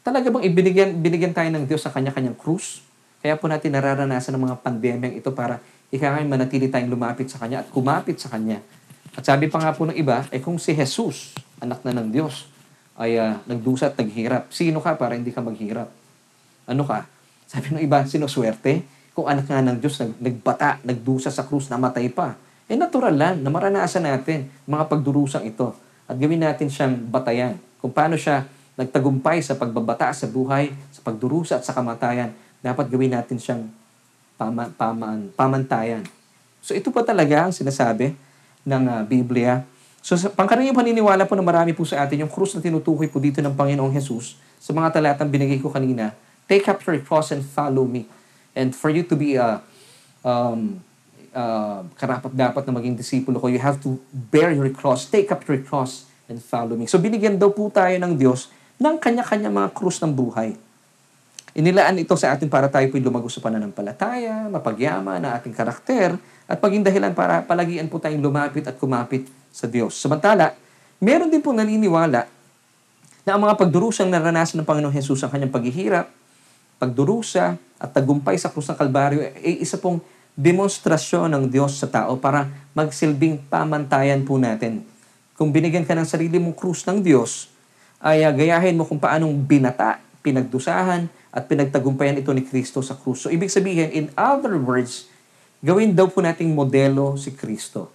[0.00, 2.80] Talaga bang ibinigyan, binigyan tayo ng Diyos sa kanya-kanyang krus?
[3.20, 7.64] Kaya po natin nararanasan ng mga pandemyang ito para ikakay manatili tayong lumapit sa Kanya
[7.64, 8.60] at kumapit sa Kanya.
[9.16, 12.50] At sabi pa nga po ng iba, eh kung si Jesus, anak na ng Diyos,
[13.00, 15.88] ay uh, nagdusa at naghirap, sino ka para hindi ka maghirap?
[16.68, 17.08] Ano ka?
[17.54, 18.82] Sabi ng iba, sinuswerte?
[19.14, 22.34] Kung anak nga ng Diyos, nag, nagbata, nagdusa sa krus, namatay pa.
[22.66, 25.70] Eh natural lang na maranasan natin mga pagdurusang ito
[26.10, 27.54] at gawin natin siyang batayan.
[27.78, 28.42] Kung paano siya
[28.74, 33.70] nagtagumpay sa pagbabata sa buhay, sa pagdurusa at sa kamatayan dapat gawin natin siyang
[34.34, 36.02] pama, pamaan, pamantayan.
[36.58, 38.18] So ito pa talaga ang sinasabi
[38.66, 39.62] ng uh, Biblia.
[40.02, 43.22] So sa pangkaraniwang paniniwala po na marami po sa atin, yung krus na tinutukoy po
[43.22, 47.44] dito ng Panginoong Jesus, sa mga talatang binigay ko kanina, take up your cross and
[47.44, 48.08] follow me.
[48.54, 49.60] And for you to be a
[50.22, 50.80] um,
[51.34, 55.60] uh, karapat-dapat na maging disipulo ko, you have to bear your cross, take up your
[55.60, 56.88] cross, and follow me.
[56.88, 58.48] So binigyan daw po tayo ng Diyos
[58.80, 60.56] ng kanya-kanya mga krus ng buhay.
[61.54, 66.18] Inilaan ito sa atin para tayo po'y lumago sa pananampalataya, mapagyaman na ating karakter,
[66.50, 69.94] at maging dahilan para palagian po tayong lumapit at kumapit sa Diyos.
[69.94, 70.58] Samantala,
[70.98, 72.26] meron din po naniniwala
[73.22, 76.10] na ang mga pagdurusang naranasan ng Panginoong Hesus ang kanyang paghihirap,
[76.84, 80.04] pagdurusa at tagumpay sa krus ng Kalbaryo ay isa pong
[80.36, 84.84] demonstrasyon ng Diyos sa tao para magsilbing pamantayan po natin.
[85.34, 87.48] Kung binigyan ka ng sarili mong krus ng Diyos,
[88.04, 93.26] ay uh, gayahin mo kung paanong binata, pinagdusahan, at pinagtagumpayan ito ni Kristo sa krus.
[93.26, 95.10] So, ibig sabihin, in other words,
[95.58, 97.90] gawin daw po nating modelo si Kristo.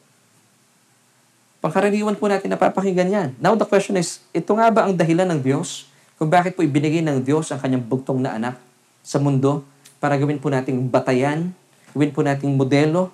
[1.63, 3.29] Pangkaraniwan po natin napapakinggan yan.
[3.39, 5.87] Now, the question is, ito nga ba ang dahilan ng Diyos
[6.19, 8.55] kung bakit po ibinigay ng Diyos ang kanyang bugtong na anak
[9.03, 9.65] sa mundo
[9.99, 11.51] para gawin po nating batayan,
[11.91, 13.11] gawin po nating modelo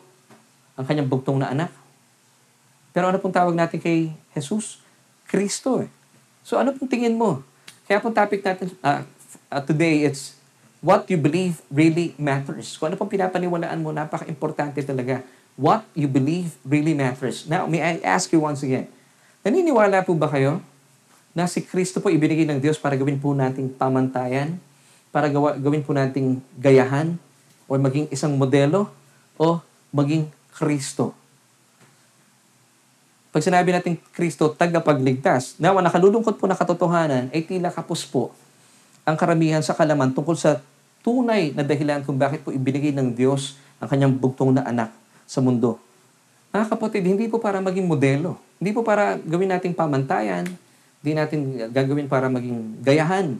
[0.75, 1.71] ang kanyang bugtong na anak?
[2.95, 4.79] Pero ano pong tawag natin kay Jesus?
[5.27, 5.89] Kristo eh.
[6.45, 7.41] So ano pong tingin mo?
[7.85, 9.03] Kaya pong topic natin, uh,
[9.51, 10.37] uh, today, it's
[10.81, 12.77] what you believe really matters.
[12.77, 15.25] Kung ano pong pinapaniwalaan mo, napaka-importante talaga.
[15.57, 17.49] What you believe really matters.
[17.49, 18.89] Now, may I ask you once again,
[19.41, 20.61] naniniwala po ba kayo
[21.35, 24.55] na si Kristo po ibinigay ng Diyos para gawin po nating pamantayan,
[25.15, 27.15] para gawa, gawin po nating gayahan,
[27.71, 28.91] o maging isang modelo,
[29.39, 29.63] o
[29.95, 31.15] maging Kristo.
[33.31, 38.35] Pag sinabi natin Kristo, tagapagligtas, na nakalulungkot po na katotohanan, ay tila kapos po
[39.07, 40.59] ang karamihan sa kalaman tungkol sa
[40.99, 44.91] tunay na dahilan kung bakit po ibinigay ng Diyos ang kanyang bugtong na anak
[45.23, 45.79] sa mundo.
[46.51, 48.35] Mga kapatid, hindi po para maging modelo.
[48.59, 50.43] Hindi po para gawin nating pamantayan.
[50.99, 51.39] Hindi natin
[51.71, 53.39] gagawin para maging gayahan.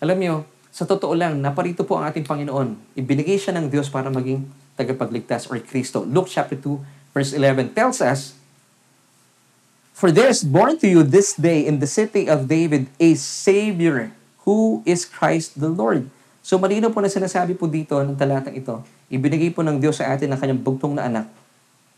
[0.00, 0.34] Alam niyo,
[0.70, 2.94] sa totoo lang, naparito po ang ating Panginoon.
[2.94, 4.46] Ibinigay siya ng Diyos para maging
[4.78, 6.06] tagapagligtas or Kristo.
[6.06, 8.38] Luke chapter 2, verse 11 tells us,
[9.92, 14.14] For there is born to you this day in the city of David a Savior
[14.48, 16.08] who is Christ the Lord.
[16.40, 18.80] So malino po na sinasabi po dito ng talatang ito,
[19.12, 21.26] ibinigay po ng Diyos sa atin ang kanyang bugtong na anak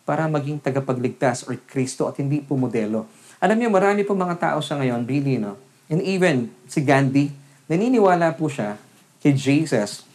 [0.02, 3.06] para maging tagapagligtas or Kristo at hindi po modelo.
[3.38, 5.54] Alam niyo, marami po mga tao sa ngayon, Billy, no?
[5.86, 7.30] And even si Gandhi,
[7.66, 8.78] naniniwala po siya
[9.22, 10.06] kay Jesus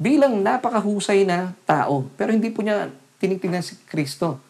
[0.00, 2.08] bilang napakahusay na tao.
[2.18, 4.40] Pero hindi po niya tinitingnan si Kristo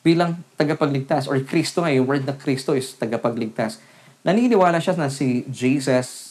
[0.00, 3.80] bilang tagapagligtas or Kristo nga, yung word na Kristo is tagapagligtas.
[4.24, 6.30] Naniniwala siya na si Jesus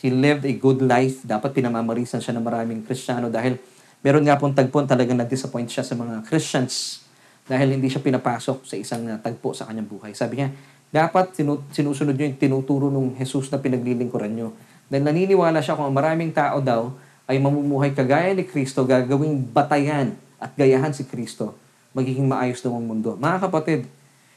[0.00, 1.20] He lived a good life.
[1.28, 3.60] Dapat pinamamarisan siya ng maraming Kristiyano dahil
[4.00, 7.04] meron nga pong tagpon talagang na-disappoint siya sa mga Christians
[7.44, 10.16] dahil hindi siya pinapasok sa isang uh, tagpo sa kanyang buhay.
[10.16, 10.48] Sabi niya,
[10.90, 14.54] dapat sinu- sinusunod niyo yung tinuturo ng Jesus na pinaglilingkuran niyo.
[14.90, 16.90] Dahil naniniwala siya kung maraming tao daw
[17.30, 21.54] ay mamumuhay kagaya ni Kristo, gagawing batayan at gayahan si Kristo,
[21.94, 23.14] magiging maayos daw ang mundo.
[23.14, 23.80] Mga kapatid,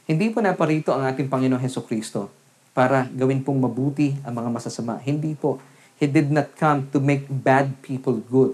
[0.05, 2.29] hindi po naparito ang ating Panginoon Heso Kristo
[2.77, 5.01] para gawin pong mabuti ang mga masasama.
[5.01, 5.57] Hindi po.
[5.97, 8.53] He did not come to make bad people good.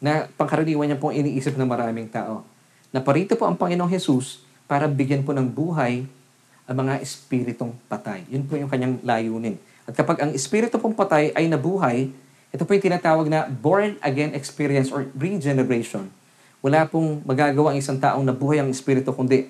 [0.00, 2.46] Na pangkaraniwan niya pong iniisip ng maraming tao.
[2.88, 6.08] Na parito po ang Panginoong Jesus para bigyan po ng buhay
[6.68, 8.28] ang mga espiritong patay.
[8.28, 9.56] Yun po yung kanyang layunin.
[9.88, 12.12] At kapag ang espiritu pong patay ay nabuhay,
[12.52, 16.12] ito po yung tinatawag na born-again experience or regeneration.
[16.60, 19.48] Wala pong magagawa ang isang taong nabuhay ang espiritu, kundi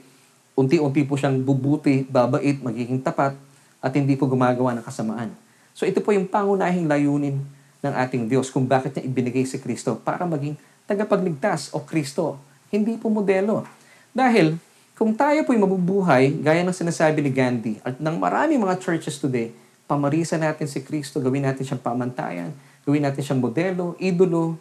[0.54, 3.34] unti-unti po siyang bubuti, babait, magiging tapat,
[3.82, 5.34] at hindi po gumagawa ng kasamaan.
[5.74, 7.42] So ito po yung pangunahing layunin
[7.82, 12.38] ng ating Diyos kung bakit niya ibinigay si Kristo para maging tagapagligtas o Kristo,
[12.74, 13.62] hindi po modelo.
[14.10, 14.58] Dahil
[14.98, 19.54] kung tayo po'y mabubuhay, gaya ng sinasabi ni Gandhi at ng marami mga churches today,
[19.86, 22.50] pamarisan natin si Kristo, gawin natin siyang pamantayan,
[22.82, 24.58] gawin natin siyang modelo, idolo,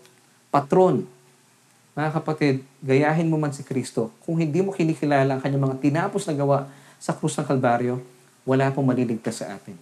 [0.54, 1.10] patron.
[1.98, 4.14] Mga kapatid, gayahin mo man si Kristo.
[4.22, 6.70] Kung hindi mo kinikilala ang kanyang mga tinapos na gawa
[7.02, 7.98] sa krus ng Kalbaryo,
[8.46, 9.74] wala pong maliligtas sa atin.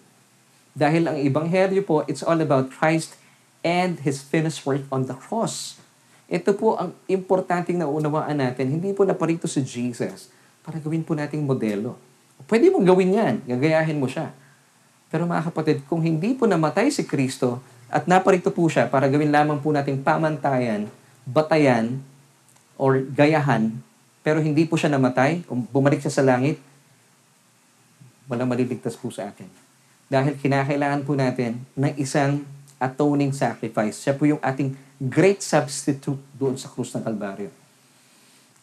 [0.72, 3.20] Dahil ang Ebanghelyo po, it's all about Christ
[3.60, 5.84] and His finished work on the cross.
[6.32, 8.72] Ito po ang importanteng naunawaan natin.
[8.72, 10.32] Hindi po naparito si Jesus
[10.66, 11.94] para gawin po nating modelo.
[12.50, 13.36] Pwede mong gawin yan.
[13.46, 14.34] Gagayahin mo siya.
[15.14, 19.30] Pero mga kapatid, kung hindi po namatay si Kristo at naparito po siya para gawin
[19.30, 20.90] lamang po nating pamantayan,
[21.24, 22.02] batayan,
[22.76, 23.72] or gayahan,
[24.26, 26.58] pero hindi po siya namatay, bumalik siya sa langit,
[28.26, 29.48] walang maliligtas po sa atin.
[30.10, 32.42] Dahil kinakailangan po natin ng isang
[32.82, 34.02] atoning sacrifice.
[34.02, 37.65] Siya po yung ating great substitute doon sa krus ng Kalbaryo.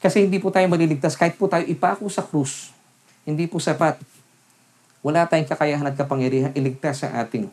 [0.02, 2.74] Kasi hindi po tayo maliligtas kahit po tayo ipako sa krus.
[3.22, 4.02] Hindi po sapat.
[4.98, 7.46] Wala tayong kakayahan at kapangyarihan iligtas sa ating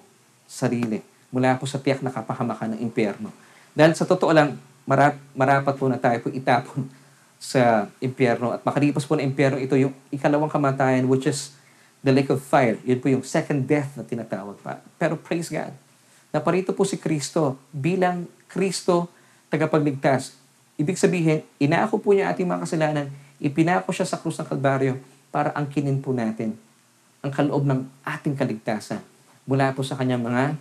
[0.50, 3.30] sarili mula po sa tiyak na kapahamakan ng impyerno.
[3.78, 4.58] Dahil sa totoo lang,
[4.90, 6.90] marap, marapat po na tayo po itapon
[7.38, 11.54] sa impyerno at makalipas po ng impyerno ito yung ikalawang kamatayan which is
[12.02, 12.82] the lake of fire.
[12.82, 14.82] Yun po yung second death na tinatawag pa.
[14.98, 15.72] Pero praise God,
[16.34, 19.14] naparito po si Kristo bilang Kristo
[19.54, 20.39] tagapagligtas.
[20.80, 23.12] Ibig sabihin, inako po niya ating mga kasalanan,
[23.44, 24.96] ipinako siya sa krus ng Kalbaryo
[25.28, 26.56] para angkinin po natin
[27.20, 29.04] ang kaloob ng ating kaligtasan
[29.44, 30.56] mula po sa kanyang mga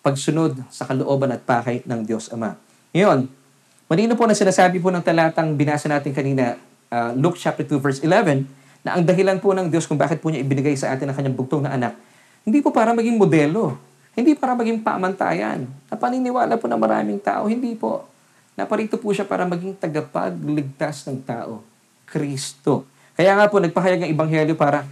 [0.00, 2.56] pagsunod sa kalooban at pakay ng Diyos Ama.
[2.96, 3.28] Ngayon,
[3.92, 6.56] malino po na sinasabi po ng talatang binasa natin kanina,
[6.88, 8.48] uh, Luke chapter 2 verse 11,
[8.82, 11.36] na ang dahilan po ng Diyos kung bakit po niya ibinigay sa atin ang kanyang
[11.36, 11.92] bugtong na anak,
[12.42, 13.76] hindi po para maging modelo,
[14.16, 15.68] hindi para maging pamantayan.
[15.86, 18.11] Na paniniwala po ng maraming tao, hindi po.
[18.52, 21.64] Naparito po siya para maging tagapagligtas ng tao.
[22.04, 22.84] Kristo.
[23.16, 24.84] Kaya nga po, nagpahayag ng Ebanghelyo para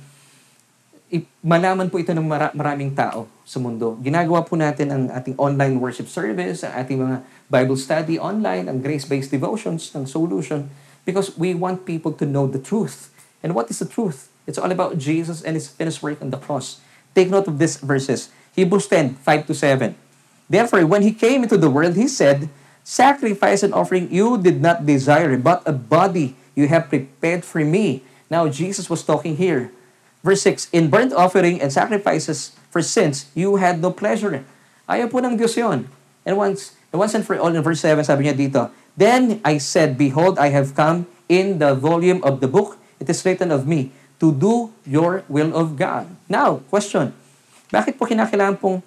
[1.42, 3.98] malaman po ito ng mara- maraming tao sa mundo.
[3.98, 7.16] Ginagawa po natin ang ating online worship service, ang ating mga
[7.50, 10.70] Bible study online, ang grace-based devotions ng Solution,
[11.02, 13.10] because we want people to know the truth.
[13.42, 14.30] And what is the truth?
[14.46, 16.78] It's all about Jesus and His finished work on the cross.
[17.10, 18.30] Take note of these verses.
[18.54, 19.98] Hebrews 10, 5 to 7.
[20.46, 22.46] Therefore, when He came into the world, He said,
[22.82, 28.02] Sacrifice and offering you did not desire, but a body you have prepared for me.
[28.30, 29.70] Now, Jesus was talking here
[30.20, 34.44] Verse 6, In burnt offering and sacrifices for sins, you had no pleasure.
[34.84, 35.88] Ayaw po ng Diyos yon.
[36.28, 39.96] And once, once and for all, in verse 7, sabi niya dito, Then I said,
[39.96, 42.76] Behold, I have come in the volume of the book.
[43.00, 46.04] It is written of me, to do your will of God.
[46.28, 47.16] Now, question,
[47.72, 48.84] bakit po kinakailangan pong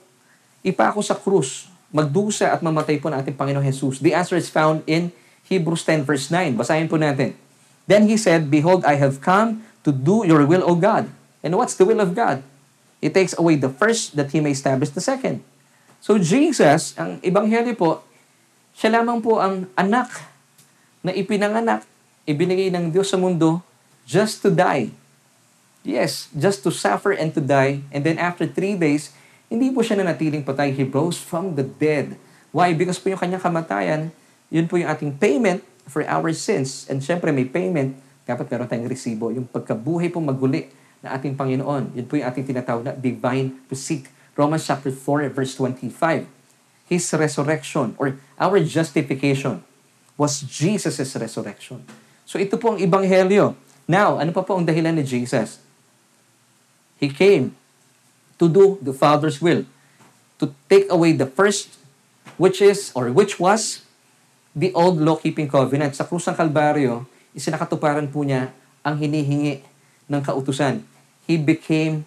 [0.62, 4.02] ipako sa krus, magdusa at mamatay po ng ating Panginoong Jesus?
[4.02, 5.14] The answer is found in
[5.46, 6.58] Hebrews 10 verse 9.
[6.58, 7.38] Basahin po natin.
[7.86, 11.12] Then he said, Behold, I have come to do your will, O God.
[11.44, 12.42] And what's the will of God?
[13.04, 15.44] It takes away the first that He may establish the second.
[16.00, 18.00] So Jesus, ang Ebanghelyo po,
[18.72, 20.08] siya lamang po ang anak
[21.04, 21.84] na ipinanganak,
[22.24, 23.60] ibinigay ng Diyos sa mundo
[24.08, 24.96] just to die.
[25.84, 27.84] Yes, just to suffer and to die.
[27.92, 29.12] And then after three days,
[29.54, 30.74] hindi po siya nanatiling patay.
[30.74, 32.18] He rose from the dead.
[32.50, 32.74] Why?
[32.74, 34.10] Because po yung kanyang kamatayan,
[34.50, 36.90] yun po yung ating payment for our sins.
[36.90, 37.94] And syempre may payment,
[38.26, 39.30] dapat meron tayong resibo.
[39.30, 40.74] Yung pagkabuhay po maguli
[41.06, 41.94] na ating Panginoon.
[41.94, 44.10] Yun po yung ating tinatawag na divine receipt.
[44.34, 46.26] Romans chapter 4 verse 25.
[46.90, 49.62] His resurrection or our justification
[50.18, 51.86] was Jesus' resurrection.
[52.26, 53.54] So ito po ang Ebanghelyo.
[53.86, 55.62] Now, ano pa po ang dahilan ni Jesus?
[56.98, 57.54] He came
[58.44, 59.64] to do the Father's will.
[60.44, 61.80] To take away the first,
[62.36, 63.88] which is, or which was,
[64.52, 65.96] the old law-keeping covenant.
[65.96, 68.52] Sa krus ng Kalbaryo, isinakatuparan po niya
[68.84, 69.64] ang hinihingi
[70.12, 70.84] ng kautusan
[71.24, 72.04] he became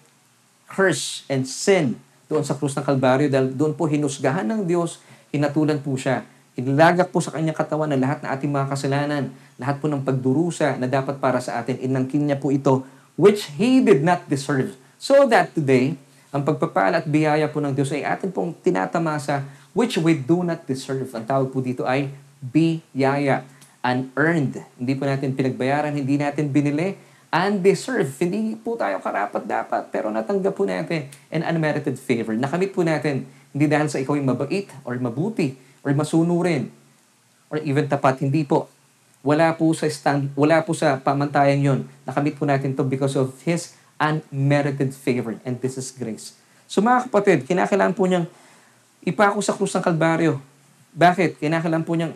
[0.69, 4.99] curse and sin doon sa krus ng Kalbaryo dahil doon po hinusgahan ng Diyos,
[5.31, 6.27] hinatulan po siya.
[6.57, 9.23] Inilagak po sa kanyang katawan na lahat ng ating mga kasalanan,
[9.55, 12.83] lahat po ng pagdurusa na dapat para sa atin, inangkin niya po ito,
[13.15, 14.75] which He did not deserve.
[14.97, 15.95] So that today,
[16.27, 20.67] ang pagpapala at biyaya po ng Diyos ay atin pong tinatamasa, which we do not
[20.67, 21.07] deserve.
[21.15, 22.11] Ang tawag po dito ay
[22.43, 23.47] biyaya,
[23.79, 24.59] unearned.
[24.75, 26.99] Hindi po natin pinagbayaran, hindi natin binili,
[27.31, 28.11] undeserved.
[28.19, 32.35] Hindi po tayo karapat dapat, pero natanggap po natin an unmerited favor.
[32.35, 33.23] Nakamit po natin,
[33.55, 36.67] hindi dahil sa ikaw ay mabait, or mabuti, or masunurin,
[37.47, 38.19] or even tapat.
[38.19, 38.67] Hindi po.
[39.23, 41.79] Wala po sa stand, wala po sa pamantayan yon.
[42.03, 45.37] Nakamit po natin to because of His unmerited favor.
[45.43, 46.37] And this is grace.
[46.69, 48.27] So mga kapatid, kinakailangan po niyang
[49.05, 50.41] ipako sa krus ng Kalbaryo.
[50.93, 51.41] Bakit?
[51.41, 52.13] Kinakailangan po niyang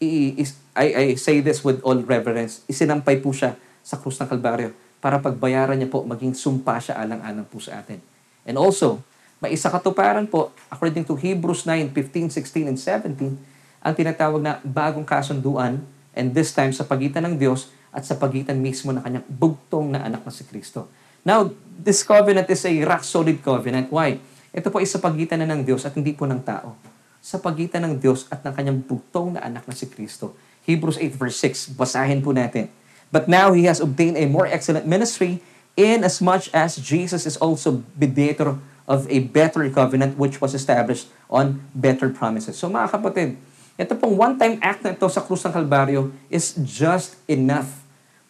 [0.00, 0.32] I,
[0.72, 2.64] I, I say this with all reverence.
[2.64, 3.52] Isinampay po siya
[3.84, 8.00] sa krus ng Kalbaryo para pagbayaran niya po, maging sumpa siya alang-alang po sa atin.
[8.44, 9.00] And also,
[9.40, 13.40] may isa katuparan po, according to Hebrews 9, 15, 16, and 17,
[13.80, 15.80] ang tinatawag na bagong kasunduan,
[16.12, 20.04] and this time sa pagitan ng Diyos at sa pagitan mismo ng kanyang bugtong na
[20.04, 20.92] anak na si Kristo.
[21.20, 23.92] Now, this covenant is a rock-solid covenant.
[23.92, 24.20] Why?
[24.50, 26.74] Ito po ay sa pagitan na ng Diyos at hindi po ng tao.
[27.20, 30.32] Sa pagitan ng Diyos at ng kanyang bugtong na anak na si Kristo.
[30.64, 32.72] Hebrews 8 verse 6, basahin po natin.
[33.12, 35.44] But now he has obtained a more excellent ministry
[35.76, 38.56] in as much as Jesus is also mediator
[38.88, 42.56] of a better covenant which was established on better promises.
[42.56, 43.36] So mga kapatid,
[43.76, 47.70] ito pong one-time act na ito sa krus ng Kalbaryo is just enough.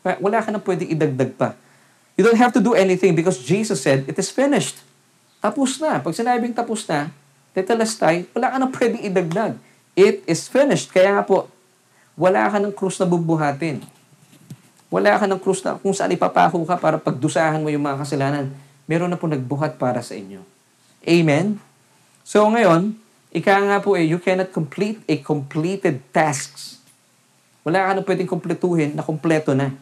[0.02, 1.54] Wala ka na pwedeng idagdag pa.
[2.20, 4.76] You don't have to do anything because Jesus said, it is finished.
[5.40, 6.04] Tapos na.
[6.04, 7.08] Pag sinabing tapos na,
[7.56, 9.56] tetelestai, wala ka na pwedeng idagdag.
[9.96, 10.92] It is finished.
[10.92, 11.48] Kaya nga po,
[12.20, 13.80] wala ka ng krus na bubuhatin.
[14.92, 18.52] Wala ka ng krus na kung saan ipapako ka para pagdusahan mo yung mga kasalanan.
[18.84, 20.44] Meron na po nagbuhat para sa inyo.
[21.08, 21.56] Amen?
[22.20, 23.00] So ngayon,
[23.32, 26.84] ika nga po eh, you cannot complete a completed tasks.
[27.64, 29.72] Wala ka na pwedeng kumpletuhin na kumpleto na.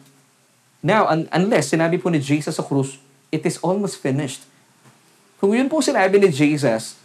[0.79, 2.99] Now, un- unless sinabi po ni Jesus sa krus,
[3.29, 4.47] it is almost finished.
[5.39, 6.99] Kung yun po sinabi ni Jesus,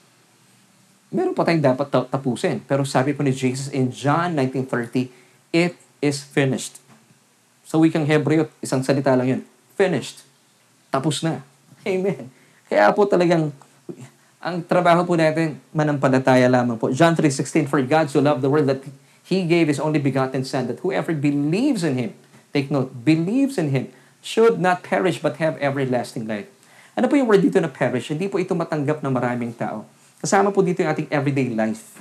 [1.10, 2.62] meron pa tayong dapat ta- tapusin.
[2.62, 5.10] Pero sabi po ni Jesus in John 19.30,
[5.54, 6.82] it is finished.
[7.66, 9.42] Sa wikang Hebreo, isang salita lang yun.
[9.78, 10.26] Finished.
[10.90, 11.42] Tapos na.
[11.86, 12.30] Amen.
[12.70, 13.50] Kaya po talagang,
[14.38, 16.90] ang trabaho po natin, manampalataya lamang po.
[16.90, 18.82] John 3.16, For God so loved the world that
[19.24, 22.10] He gave His only begotten Son, that whoever believes in Him,
[22.54, 23.90] take note, believes in Him,
[24.22, 26.46] should not perish but have everlasting life.
[26.94, 28.14] Ano po yung word dito na perish?
[28.14, 29.82] Hindi po ito matanggap ng maraming tao.
[30.22, 31.98] Kasama po dito yung ating everyday life.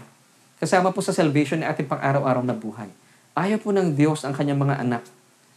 [0.62, 2.88] Kasama po sa salvation ng ating pang-araw-araw na buhay.
[3.34, 5.04] Ayaw po ng Diyos ang kanyang mga anak.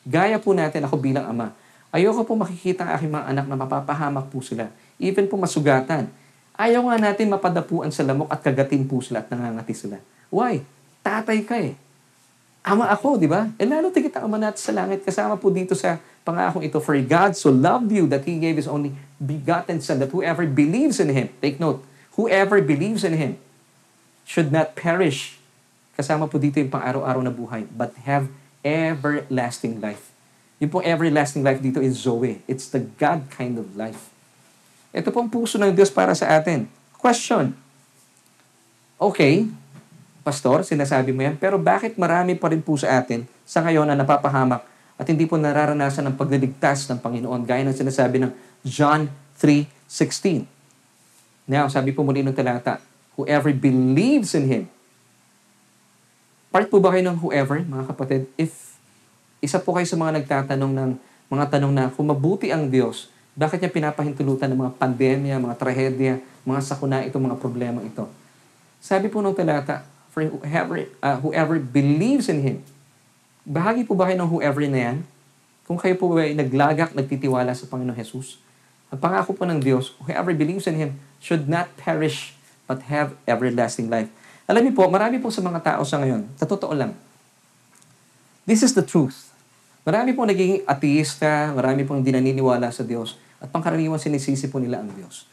[0.08, 1.52] Gaya po natin ako bilang ama.
[1.92, 4.72] Ayoko po makikita ang aking mga anak na mapapahamak po sila.
[4.96, 6.08] Even po masugatan.
[6.56, 10.00] Ayaw nga natin mapadapuan sa lamok at kagatin po sila at nangangati sila.
[10.32, 10.64] Why?
[11.04, 11.76] Tatay ka eh.
[12.66, 13.46] Ama ako, di ba?
[13.54, 15.06] E lalo tigit ang ama natin sa langit.
[15.06, 16.82] Kasama po dito sa pangakong ito.
[16.82, 18.90] For God so loved you that He gave His only
[19.22, 21.86] begotten Son that whoever believes in Him, take note,
[22.18, 23.38] whoever believes in Him
[24.26, 25.38] should not perish.
[25.94, 28.26] Kasama po dito yung pang-araw-araw na buhay, but have
[28.66, 30.10] everlasting life.
[30.58, 32.42] Yung pong everlasting life dito is Zoe.
[32.50, 34.10] It's the God kind of life.
[34.90, 36.66] Ito pong puso ng Diyos para sa atin.
[36.98, 37.54] Question.
[38.98, 39.46] Okay,
[40.26, 43.94] Pastor, sinasabi mo yan, pero bakit marami pa rin po sa atin sa ngayon na
[43.94, 44.66] napapahamak
[44.98, 48.34] at hindi po nararanasan ng pagliligtas ng Panginoon gaya ng sinasabi ng
[48.66, 49.06] John
[49.38, 50.42] 3.16.
[51.46, 52.82] Now, sabi po muli ng talata,
[53.14, 54.64] whoever believes in Him.
[56.50, 58.26] Part po ba kayo ng whoever, mga kapatid?
[58.34, 58.74] If
[59.38, 60.90] isa po kayo sa mga nagtatanong ng
[61.30, 66.18] mga tanong na kung mabuti ang Diyos, bakit niya pinapahintulutan ng mga pandemya, mga trahedya,
[66.42, 68.10] mga sakuna itong mga problema ito?
[68.82, 72.64] Sabi po ng talata, for whoever, uh, whoever believes in Him.
[73.44, 74.96] Bahagi po ba kayo ng whoever na yan?
[75.68, 78.40] Kung kayo po ay naglagak, nagtitiwala sa Panginoon Jesus,
[78.88, 82.32] ang pangako po ng Diyos, whoever believes in Him should not perish
[82.64, 84.08] but have everlasting life.
[84.48, 86.96] Alam niyo po, marami po sa mga tao sa ngayon, sa totoo lang,
[88.48, 89.28] this is the truth.
[89.84, 94.80] Marami pong naging ateista, marami pong hindi naniniwala sa Diyos, at pangkaraniwan sinisisi po nila
[94.80, 95.28] ang Diyos.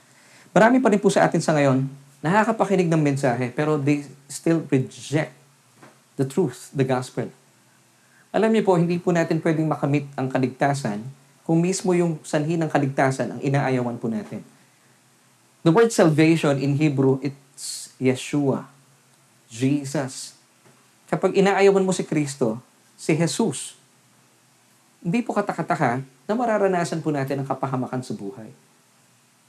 [0.52, 1.88] Marami pa rin po sa atin sa ngayon,
[2.24, 5.36] nakakapakinig ng mensahe, pero they still reject
[6.16, 7.28] the truth, the gospel.
[8.32, 11.04] Alam niyo po, hindi po natin pwedeng makamit ang kaligtasan
[11.44, 14.40] kung mismo yung sanhi ng kaligtasan ang inaayawan po natin.
[15.68, 18.72] The word salvation in Hebrew, it's Yeshua.
[19.52, 20.34] Jesus.
[21.12, 22.58] Kapag inaayawan mo si Kristo,
[22.98, 23.78] si Jesus,
[25.04, 28.50] hindi po katakataka na mararanasan po natin ang kapahamakan sa buhay.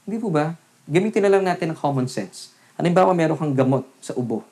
[0.05, 0.53] Hindi po ba?
[0.85, 2.54] Gamitin na lang natin ang common sense.
[2.75, 4.43] Halimbawa, meron kang gamot sa ubo.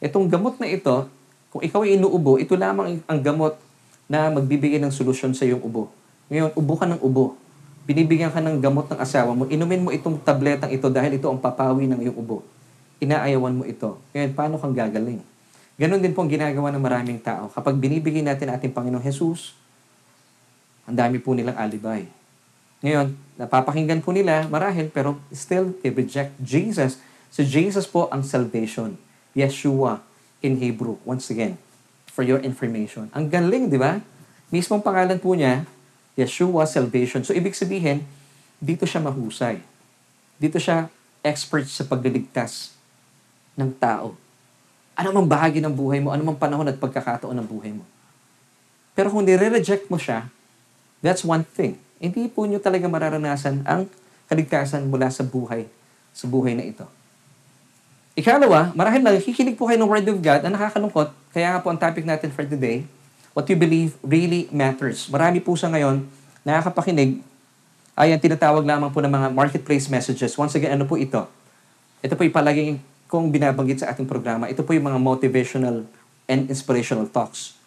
[0.00, 1.08] Itong gamot na ito,
[1.48, 3.56] kung ikaw ay inuubo, ito lamang ang gamot
[4.04, 5.88] na magbibigay ng solusyon sa iyong ubo.
[6.28, 7.40] Ngayon, ubo ka ng ubo.
[7.88, 11.40] Binibigyan ka ng gamot ng asawa mo, inumin mo itong tabletang ito dahil ito ang
[11.40, 12.44] papawi ng iyong ubo.
[13.00, 14.00] Inaayawan mo ito.
[14.12, 15.20] Ngayon, paano kang gagaling?
[15.74, 17.50] Ganon din po ang ginagawa ng maraming tao.
[17.50, 19.56] Kapag binibigay natin ating Panginoong Jesus,
[20.84, 22.06] ang dami po nilang alibay.
[22.84, 27.00] Ngayon, napapakinggan po nila, marahil, pero still, they reject Jesus.
[27.34, 28.94] So, Jesus po ang salvation.
[29.34, 29.98] Yeshua
[30.38, 31.02] in Hebrew.
[31.02, 31.58] Once again,
[32.14, 33.10] for your information.
[33.10, 33.98] Ang galing, di ba?
[34.54, 35.66] Mismong pangalan po niya,
[36.14, 37.26] Yeshua Salvation.
[37.26, 38.06] So, ibig sabihin,
[38.62, 39.58] dito siya mahusay.
[40.38, 40.86] Dito siya
[41.26, 42.70] expert sa pagliligtas
[43.58, 44.14] ng tao.
[44.94, 47.82] Ano mang bahagi ng buhay mo, ano mang panahon at pagkakataon ng buhay mo.
[48.94, 50.30] Pero kung nire-reject mo siya,
[51.02, 51.82] that's one thing.
[51.98, 53.90] Hindi po nyo talaga mararanasan ang
[54.30, 55.66] kaligtasan mula sa buhay,
[56.14, 56.86] sa buhay na ito.
[58.14, 61.10] Ikalawa, marahil nakikinig po kayo ng Word of God na nakakalungkot.
[61.34, 62.86] Kaya nga po ang topic natin for today,
[63.34, 65.10] what you believe really matters.
[65.10, 66.06] Marami po sa ngayon
[66.46, 67.18] nakakapakinig
[67.98, 70.38] ay ang tinatawag lamang po ng mga marketplace messages.
[70.38, 71.26] Once again, ano po ito?
[72.06, 72.78] Ito po ipalaging
[73.10, 74.46] kung binabanggit sa ating programa.
[74.46, 75.82] Ito po yung mga motivational
[76.30, 77.58] and inspirational talks.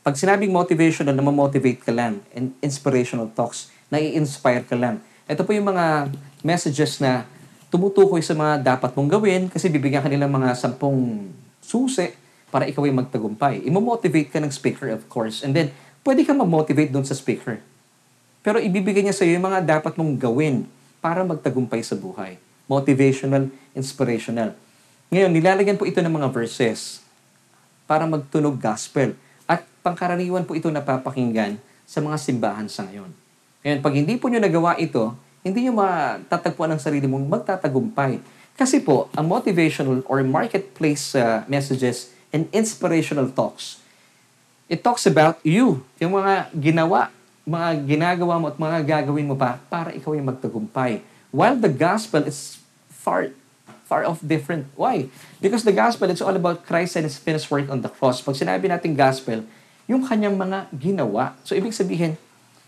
[0.00, 5.04] Pag sinabing motivational, na motivate ka lang, and inspirational talks, na i-inspire ka lang.
[5.28, 7.28] Ito po yung mga messages na
[7.72, 11.32] tumutukoy sa mga dapat mong gawin kasi bibigyan ka nila mga sampung
[11.64, 12.12] susi
[12.52, 13.64] para ikaw ay magtagumpay.
[13.64, 15.40] Imo-motivate ka ng speaker, of course.
[15.40, 15.72] And then,
[16.04, 17.64] pwede ka mag-motivate doon sa speaker.
[18.44, 20.68] Pero ibibigay niya sa iyo yung mga dapat mong gawin
[21.00, 22.36] para magtagumpay sa buhay.
[22.68, 24.52] Motivational, inspirational.
[25.08, 27.00] Ngayon, nilalagyan po ito ng mga verses.
[27.88, 29.12] para magtunog gospel.
[29.44, 33.12] At pangkaraniwan po ito napapakinggan sa mga simbahan sa ngayon.
[33.60, 35.12] Ngayon, pag hindi po nyo nagawa ito,
[35.42, 38.22] hindi nyo matatagpuan ang sarili mong magtatagumpay.
[38.54, 43.82] Kasi po, ang motivational or marketplace uh, messages and inspirational talks,
[44.70, 47.10] it talks about you, yung mga ginawa,
[47.42, 50.92] mga ginagawa mo at mga gagawin mo pa para ikaw ay magtagumpay.
[51.34, 53.34] While the gospel is far
[53.92, 54.72] far off different.
[54.72, 55.12] Why?
[55.44, 58.24] Because the gospel, it's all about Christ and His finished work on the cross.
[58.24, 59.44] Pag sinabi natin gospel,
[59.84, 61.36] yung kanyang mga ginawa.
[61.44, 62.16] So, ibig sabihin,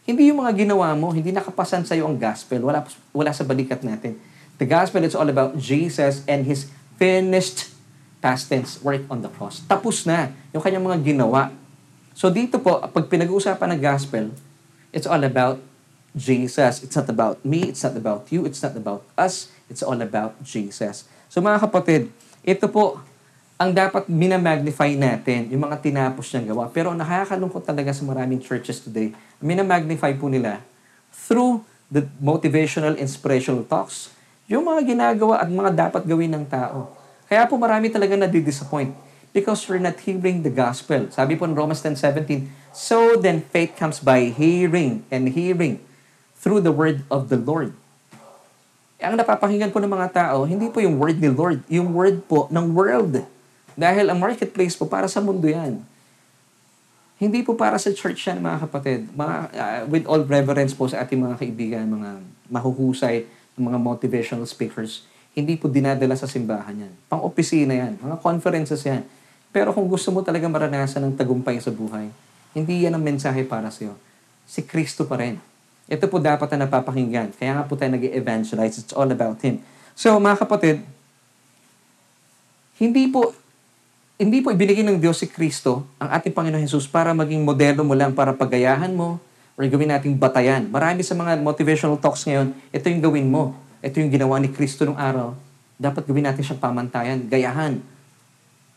[0.05, 2.61] hindi yung mga ginawa mo, hindi nakapasan sa iyo ang gospel.
[2.61, 2.85] Wala,
[3.17, 4.21] wala sa balikat natin.
[4.61, 6.69] The gospel is all about Jesus and His
[7.01, 7.73] finished
[8.21, 9.65] past tense work on the cross.
[9.65, 11.53] Tapos na yung kanyang mga ginawa.
[12.13, 14.25] So dito po, pag pinag-uusapan ng gospel,
[14.93, 15.59] it's all about
[16.15, 16.85] Jesus.
[16.85, 20.39] It's not about me, it's not about you, it's not about us, it's all about
[20.45, 21.09] Jesus.
[21.27, 22.15] So mga kapatid,
[22.47, 23.03] ito po
[23.55, 26.65] ang dapat minamagnify natin, yung mga tinapos niyang gawa.
[26.75, 30.59] Pero nakakalungkot talaga sa maraming churches today, minamagnify po nila
[31.15, 34.11] through the motivational, inspirational talks,
[34.51, 36.91] yung mga ginagawa at mga dapat gawin ng tao.
[37.31, 38.91] Kaya po marami talaga na-disappoint
[39.31, 41.07] because we're not hearing the gospel.
[41.15, 45.79] Sabi po in Romans 10.17, So then faith comes by hearing and hearing
[46.35, 47.71] through the word of the Lord.
[48.99, 52.51] Ang napapakinggan po ng mga tao, hindi po yung word ni Lord, yung word po
[52.51, 53.34] ng world.
[53.75, 55.83] Dahil ang marketplace po para sa mundo yan.
[57.18, 59.07] Hindi po para sa church yan, mga kapatid.
[59.14, 62.11] Mga, uh, with all reverence po sa ating mga kaibigan, mga
[62.51, 66.93] mahuhusay, mga motivational speakers, hindi po dinadala sa simbahan yan.
[67.11, 69.03] Pang-opisina yan, mga conferences yan.
[69.55, 72.11] Pero kung gusto mo talaga maranasan ng tagumpay sa buhay,
[72.55, 73.95] hindi yan ang mensahe para sa iyo.
[74.47, 75.39] Si Kristo pa rin.
[75.87, 77.35] Ito po dapat na napapakinggan.
[77.35, 79.62] Kaya nga po tayo nag evangelize It's all about Him.
[79.95, 80.83] So, mga kapatid,
[82.83, 83.31] hindi po
[84.15, 87.99] hindi po ibinigay ng Diyos si Kristo, ang ating Panginoon Jesus, para maging modelo mo
[87.99, 89.19] lang para pagayahan mo
[89.59, 90.71] or gawin nating batayan.
[90.71, 93.59] Marami sa mga motivational talks ngayon, ito yung gawin mo.
[93.83, 95.35] Ito yung ginawa ni Kristo nung araw.
[95.75, 97.83] Dapat gawin natin siyang pamantayan, gayahan,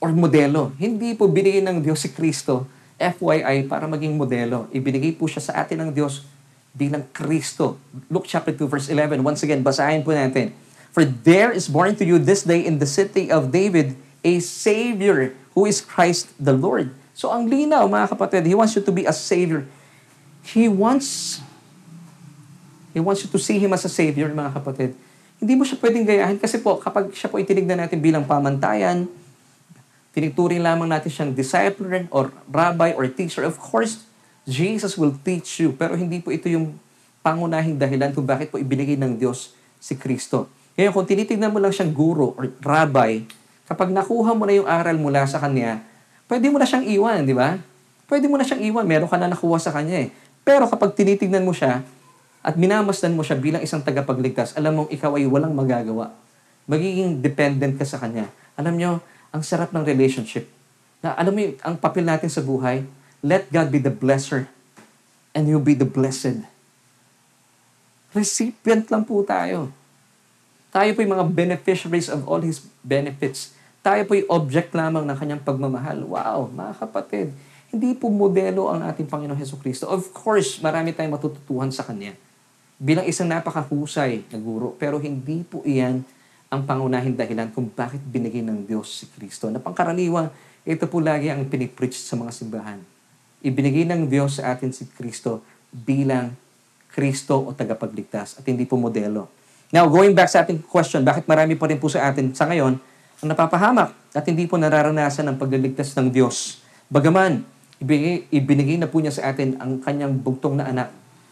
[0.01, 0.73] or modelo.
[0.81, 2.65] Hindi po binigay ng Diyos si Kristo,
[2.97, 4.65] FYI, para maging modelo.
[4.73, 6.25] Ibinigay po siya sa atin ng Diyos
[6.73, 7.77] bilang Kristo.
[8.09, 9.21] Luke chapter 2 verse 11.
[9.21, 10.49] Once again, basahin po natin.
[10.89, 13.93] For there is born to you this day in the city of David
[14.27, 16.91] a Savior who is Christ the Lord.
[17.15, 19.63] So ang linaw, mga kapatid, He wants you to be a Savior.
[20.43, 21.39] He wants
[22.91, 24.91] He wants you to see Him as a Savior, mga kapatid.
[25.37, 29.05] Hindi mo siya pwedeng gayahin kasi po, kapag siya po itinignan natin bilang pamantayan,
[30.17, 34.01] tinituring lamang natin siyang discipler or rabbi or teacher, of course,
[34.49, 35.77] Jesus will teach you.
[35.77, 36.73] Pero hindi po ito yung
[37.21, 40.49] pangunahing dahilan kung bakit po ibinigay ng Diyos si Kristo.
[40.73, 43.21] Ngayon, kung tinitignan mo lang siyang guro or rabbi,
[43.67, 45.83] Kapag nakuha mo na yung aral mula sa kanya,
[46.31, 47.59] pwede mo na siyang iwan, di ba?
[48.07, 48.87] Pwede mo na siyang iwan.
[48.87, 50.09] Meron ka na nakuha sa kanya eh.
[50.47, 51.83] Pero kapag tinitignan mo siya
[52.39, 56.15] at minamasdan mo siya bilang isang tagapagligtas, alam mong ikaw ay walang magagawa.
[56.63, 58.31] Magiging dependent ka sa kanya.
[58.55, 58.91] Alam nyo,
[59.35, 60.47] ang sarap ng relationship.
[61.03, 62.87] Na alam mo yung, ang papel natin sa buhay,
[63.19, 64.47] let God be the blesser
[65.35, 66.47] and you be the blessed.
[68.15, 69.75] Recipient lang po tayo.
[70.71, 73.56] Tayo po yung mga beneficiaries of all His benefits.
[73.87, 76.03] Tayo po yung object lamang ng kanyang pagmamahal.
[76.03, 77.31] Wow, mga kapatid,
[77.71, 79.87] hindi po modelo ang ating Panginoong Heso Kristo.
[79.87, 82.11] Of course, marami tayong matututuhan sa Kanya.
[82.75, 86.03] Bilang isang napakahusay na guro, pero hindi po iyan
[86.51, 89.47] ang pangunahing dahilan kung bakit binigay ng Diyos si Kristo.
[89.47, 90.35] Na pangkaraniwan,
[90.67, 92.83] ito po lagi ang pinipreach sa mga simbahan.
[93.39, 95.39] Ibinigay ng Diyos sa atin si Kristo
[95.71, 96.35] bilang
[96.91, 99.31] Kristo o tagapagligtas at hindi po modelo.
[99.71, 102.96] Now, going back sa ating question, bakit marami pa rin po sa atin sa ngayon
[103.21, 106.61] ang napapahamak at hindi po nararanasan ang pagliligtas ng Diyos.
[106.89, 107.41] Bagaman,
[107.81, 110.89] ibinigay, ibinigay na po niya sa atin ang kanyang bugtong na anak,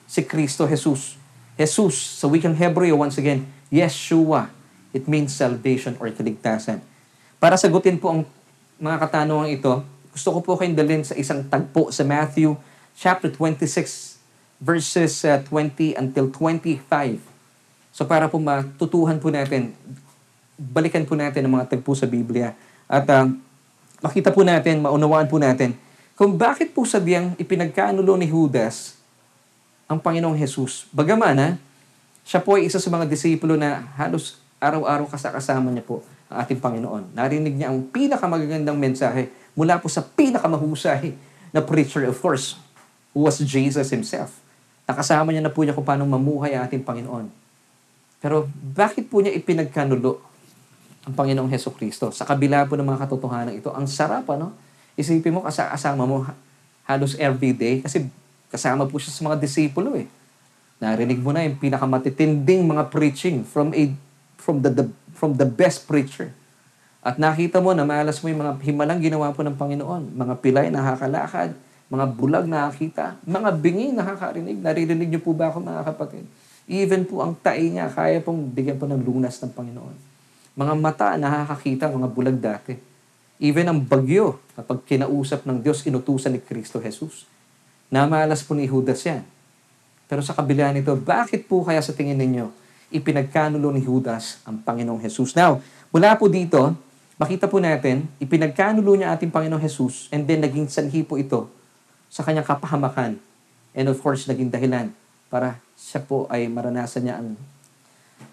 [0.10, 1.18] si Kristo Jesus.
[1.56, 4.50] Jesus, sa wikang Hebreo, once again, Yeshua.
[4.96, 6.82] It means salvation or kaligtasan.
[7.38, 8.22] Para sagutin po ang
[8.80, 9.84] mga katanungan ito,
[10.16, 12.56] gusto ko po kayong dalhin sa isang tagpo sa Matthew
[12.96, 14.16] chapter 26
[14.64, 17.20] verses uh, 20 until 25.
[17.92, 19.76] So para po matutuhan po natin
[20.56, 22.56] balikan po natin ang mga tagpo sa Biblia
[22.88, 23.28] at uh,
[24.00, 25.76] makita po natin, maunawaan po natin
[26.16, 28.96] kung bakit po sabihang ipinagkanulo ni Judas
[29.86, 30.88] ang Panginoong Jesus.
[30.96, 31.50] Bagaman, ha,
[32.26, 36.02] siya po ay isa sa mga disipulo na halos araw-araw kasakasama niya po
[36.32, 37.14] ang ating Panginoon.
[37.14, 41.14] Narinig niya ang pinakamagagandang mensahe mula po sa pinakamahusay
[41.54, 42.58] na preacher, of course,
[43.14, 44.34] who was Jesus himself.
[44.90, 47.30] Nakasama niya na po niya kung paano mamuhay ang ating Panginoon.
[48.24, 50.18] Pero bakit po niya ipinagkanulo
[51.06, 52.10] ang Panginoong Heso Kristo.
[52.10, 54.50] Sa kabila po ng mga katotohanan ito, ang sarap, ano?
[54.98, 56.38] Isipin mo, kasa- kasama mo ha-
[56.90, 58.10] halos everyday kasi
[58.50, 60.10] kasama po siya sa mga disipulo eh.
[60.82, 63.94] Narinig mo na yung pinakamatitinding mga preaching from a
[64.36, 66.34] from the, the from the best preacher.
[67.06, 70.18] At nakita mo na malas mo yung mga himalang ginawa po ng Panginoon.
[70.18, 71.54] Mga pilay nakakalakad,
[71.86, 74.58] mga bulag nakakita, mga bingi nakakarinig.
[74.58, 76.26] Naririnig niyo po ba ako mga kapatid?
[76.66, 80.15] Even po ang tae niya, kaya pong bigyan po ng lunas ng Panginoon.
[80.56, 82.74] Mga mata nakakakita, mga bulag dati.
[83.44, 87.28] Even ang bagyo, kapag kinausap ng Diyos, inutusan ni Kristo Jesus.
[87.92, 89.28] Namalas po ni Judas yan.
[90.08, 92.48] Pero sa kabila nito, bakit po kaya sa tingin ninyo,
[92.96, 95.36] ipinagkanulo ni Judas ang Panginoong Jesus?
[95.36, 95.60] Now,
[95.92, 96.72] mula po dito,
[97.20, 101.52] makita po natin, ipinagkanulo niya ating Panginoong Jesus and then naging sanhi po ito
[102.08, 103.20] sa kanyang kapahamakan.
[103.76, 104.96] And of course, naging dahilan
[105.28, 107.36] para siya po ay maranasan niya ang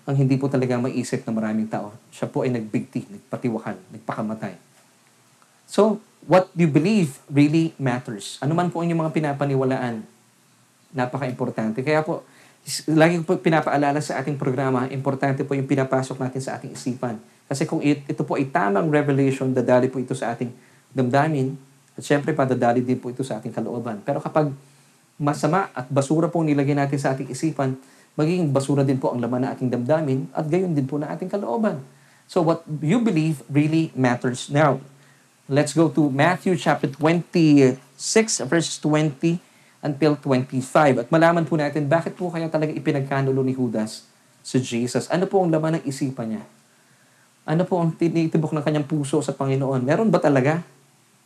[0.02, 1.94] ang hindi po talaga maisip ng maraming tao.
[2.10, 4.58] Siya po ay nagbigti, nagpatiwakan, nagpakamatay.
[5.70, 8.38] So, what you believe really matters.
[8.42, 10.02] Ano man po ang inyong mga pinapaniwalaan,
[10.90, 11.86] napaka-importante.
[11.86, 12.26] Kaya po,
[12.90, 17.18] lagi po pinapaalala sa ating programa, importante po yung pinapasok natin sa ating isipan.
[17.46, 20.50] Kasi kung it- ito po ay tamang revelation, dadali po ito sa ating
[20.94, 21.54] damdamin,
[21.92, 24.00] at syempre padadali din po ito sa ating kalooban.
[24.02, 24.50] Pero kapag
[25.20, 27.76] masama at basura po nilagay natin sa ating isipan,
[28.16, 31.32] magiging basura din po ang laman ng ating damdamin at gayon din po na ating
[31.32, 31.80] kalooban.
[32.28, 34.48] So what you believe really matters.
[34.52, 34.80] Now,
[35.48, 37.80] let's go to Matthew chapter 26
[38.48, 39.40] verses 20
[39.82, 41.04] until 25.
[41.04, 44.06] At malaman po natin bakit po kaya talaga ipinagkanulo ni Judas
[44.40, 45.10] si Jesus.
[45.10, 46.44] Ano po ang laman ng isipan niya?
[47.42, 49.82] Ano po ang tinitibok ng kanyang puso sa Panginoon?
[49.82, 50.62] Meron ba talaga?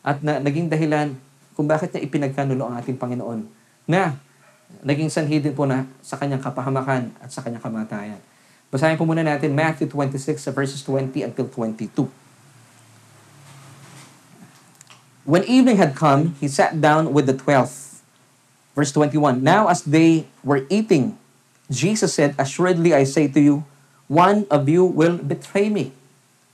[0.01, 1.13] At na, naging dahilan
[1.53, 3.45] kung bakit niya ipinagkanulo ang ating Panginoon
[3.89, 4.17] na
[4.87, 8.21] naging sanhi din po na sa kanyang kapahamakan at sa kanyang kamatayan.
[8.71, 12.11] Basahin po muna natin Matthew 26 sa verses 20 until 22.
[15.27, 17.71] When evening had come, he sat down with the twelve.
[18.79, 21.19] Verse 21, Now as they were eating,
[21.67, 23.67] Jesus said, Assuredly I say to you,
[24.07, 25.91] one of you will betray me.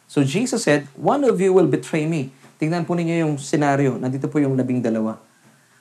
[0.08, 2.32] So Jesus said, one of you will betray me.
[2.60, 3.96] Tingnan po ninyo yung senaryo.
[3.96, 5.16] Nandito po yung labing dalawa.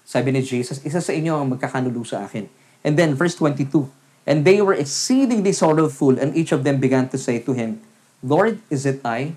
[0.06, 2.50] Sabi ni Jesus, isa sa inyo ang magkakanulo sa akin.
[2.82, 3.88] And then verse 22,
[4.26, 7.82] And they were exceedingly sorrowful, and each of them began to say to him,
[8.22, 9.34] Lord, is it I?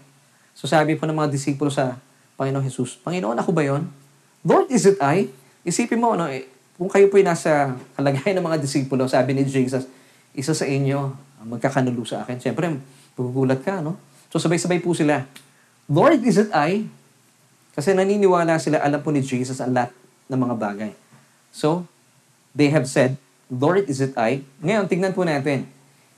[0.52, 1.96] So sabi po ng mga disipulo sa
[2.36, 3.88] Panginoong Jesus, Panginoon, ako ba yon?
[4.44, 5.32] Lord, is it I?
[5.64, 6.44] Isipin mo, no, eh,
[6.76, 9.88] kung kayo po nasa kalagayan ng mga disipulo, sabi ni Jesus,
[10.36, 11.00] isa sa inyo
[11.40, 12.42] ang magkakanulo sa akin.
[12.42, 12.68] Siyempre,
[13.16, 13.96] magugulat ka, no?
[14.28, 15.24] So sabay-sabay po sila,
[15.88, 16.84] Lord, is it I?
[17.72, 19.94] Kasi naniniwala sila, alam po ni Jesus ang lahat
[20.28, 20.92] ng mga bagay.
[21.54, 21.86] So,
[22.56, 23.20] they have said,
[23.52, 24.42] Lord, is it I?
[24.64, 25.68] Ngayon, tingnan po natin.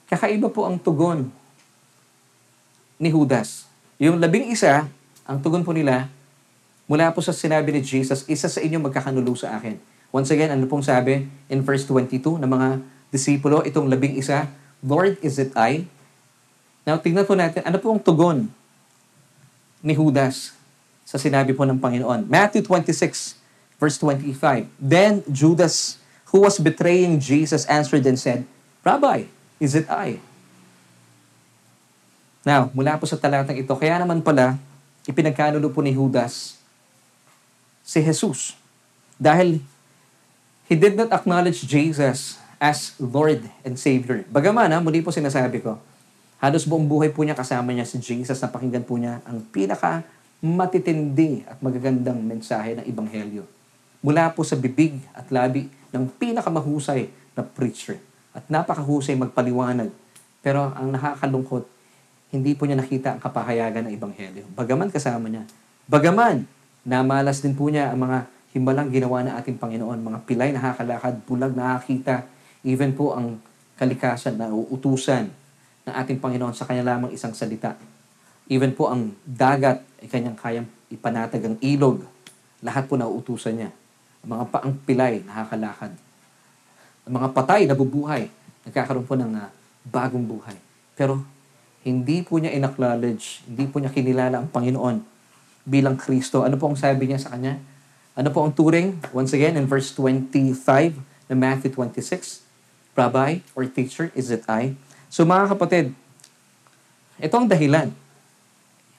[0.07, 1.29] Kakaiba po ang tugon
[2.97, 3.67] ni Judas.
[3.99, 4.87] Yung labing isa,
[5.27, 6.09] ang tugon po nila,
[6.87, 9.77] mula po sa sinabi ni Jesus, isa sa inyo magkakanulo sa akin.
[10.15, 12.69] Once again, ano pong sabi in verse 22 ng mga
[13.11, 14.47] disipulo, itong labing isa,
[14.81, 15.85] Lord, is it I?
[16.87, 18.47] Now, tingnan po natin, ano po ang tugon
[19.83, 20.55] ni Judas
[21.03, 22.31] sa sinabi po ng Panginoon?
[22.31, 23.46] Matthew 26,
[23.81, 24.69] verse 25.
[24.81, 26.01] Then Judas,
[26.33, 28.45] who was betraying Jesus, answered and said,
[28.85, 29.29] Rabbi,
[29.61, 30.21] is it I?
[32.47, 34.55] Now, mula po sa talatang ito, kaya naman pala,
[35.03, 36.59] ipinagkanulo po ni Judas
[37.83, 38.55] si Jesus.
[39.19, 39.63] Dahil
[40.71, 44.23] he did not acknowledge Jesus as Lord and Savior.
[44.31, 45.79] Bagaman, ha, muli po sinasabi ko,
[46.39, 50.07] halos buong buhay po niya kasama niya si Jesus, napakinggan po niya ang pinaka
[50.39, 53.56] matitindi at magagandang mensahe ng Ebanghelyo.
[54.05, 58.01] Mula po sa bibig at labi ng pinakamahusay na preacher.
[58.37, 59.89] At napakahusay magpaliwanag.
[60.45, 61.65] Pero ang nakakalungkot,
[62.31, 64.45] hindi po niya nakita ang kapahayagan ng Ebanghelyo.
[64.53, 65.49] Bagaman kasama niya.
[65.89, 66.45] Bagaman,
[66.85, 69.99] namalas din po niya ang mga himbalang ginawa ng ating Panginoon.
[70.01, 72.29] Mga pilay nakakalakad, bulag nakakita,
[72.65, 73.41] even po ang
[73.77, 75.29] kalikasan na uutusan
[75.87, 77.77] ng ating Panginoon sa kanya lamang isang salita.
[78.49, 82.03] Even po ang dagat ay kanyang kayang ipanatag ang ilog.
[82.63, 83.71] Lahat po nauutusan niya.
[84.27, 85.95] Mga paang pilay nakakalakad.
[87.07, 88.27] Ang mga patay nabubuhay.
[88.67, 89.55] Nagkakaroon po ng ah,
[89.87, 90.59] bagong buhay.
[90.99, 91.23] Pero
[91.87, 95.07] hindi po niya inacknowledge, hindi po niya kinilala ang Panginoon
[95.63, 96.43] bilang Kristo.
[96.43, 97.63] Ano po ang sabi niya sa kanya?
[98.19, 98.99] Ano po ang turing?
[99.15, 100.51] Once again, in verse 25
[101.31, 102.43] na Matthew 26,
[102.99, 104.75] Rabbi or teacher, is it I?
[105.07, 105.95] So mga kapatid,
[107.23, 107.95] ito ang dahilan.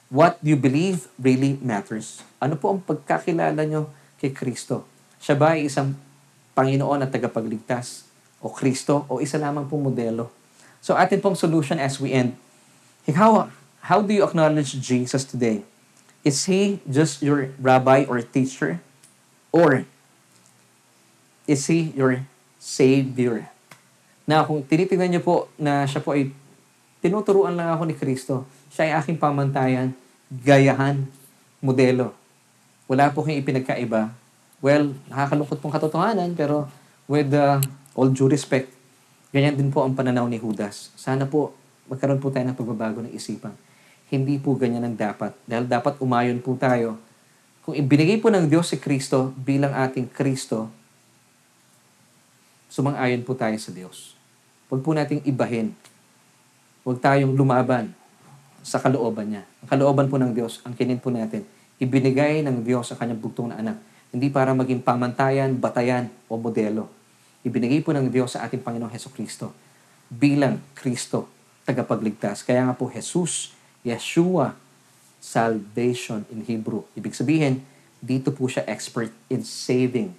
[0.07, 2.23] What you believe really matters.
[2.39, 4.88] Ano po ang pagkakilala nyo kay Kristo?
[5.22, 5.93] Siya ba ay isang
[6.57, 8.07] Panginoon at tagapagligtas?
[8.41, 9.05] O Kristo?
[9.09, 10.30] O isa lamang pong modelo?
[10.82, 12.38] So atin pong solution as we end.
[13.09, 13.49] How,
[13.82, 15.63] how do you acknowledge Jesus today?
[16.28, 18.84] Is He just your rabbi or teacher?
[19.55, 19.88] Or
[21.47, 22.28] is He your
[22.59, 23.47] Savior?
[24.28, 26.36] Na kung tinitingnan niyo po na siya po ay
[26.99, 29.95] tinuturuan lang ako ni Kristo, siya ay aking pamantayan,
[30.28, 31.07] gayahan,
[31.63, 32.11] modelo.
[32.91, 34.11] Wala po kayong ipinagkaiba.
[34.58, 36.66] Well, nakakalungkot pong katotohanan, pero
[37.05, 37.62] with uh,
[37.93, 38.74] all due respect,
[39.30, 40.89] ganyan din po ang pananaw ni Judas.
[40.97, 41.53] Sana po
[41.88, 43.53] magkaroon po tayo ng pagbabago ng isipan.
[44.10, 45.36] Hindi po ganyan ang dapat.
[45.45, 46.97] Dahil dapat umayon po tayo.
[47.68, 50.72] Kung ibinigay po ng Diyos si Kristo bilang ating Kristo,
[52.72, 54.16] sumang-ayon po tayo sa Diyos.
[54.72, 55.76] Huwag po nating ibahin.
[56.88, 57.91] Huwag tayong lumaban
[58.64, 59.43] sa kalooban niya.
[59.64, 61.43] Ang kalooban po ng Diyos, ang kinin po natin,
[61.80, 63.78] ibinigay ng Diyos sa kanyang bugtong na anak.
[64.18, 66.89] Hindi para maging pamantayan, batayan, o modelo.
[67.45, 69.53] Ibinigay po ng Diyos sa ating Panginoong Heso Kristo
[70.09, 71.30] bilang Kristo,
[71.70, 72.41] tagapagligtas.
[72.41, 73.53] Kaya nga po, Jesus,
[73.86, 74.57] Yeshua,
[75.22, 76.82] salvation in Hebrew.
[76.97, 77.61] Ibig sabihin,
[78.01, 80.09] dito po siya expert in saving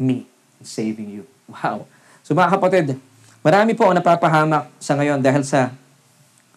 [0.00, 0.24] me,
[0.56, 1.28] in saving you.
[1.44, 1.84] Wow.
[2.24, 2.96] So mga kapatid,
[3.44, 5.68] marami po ang napapahamak sa ngayon dahil sa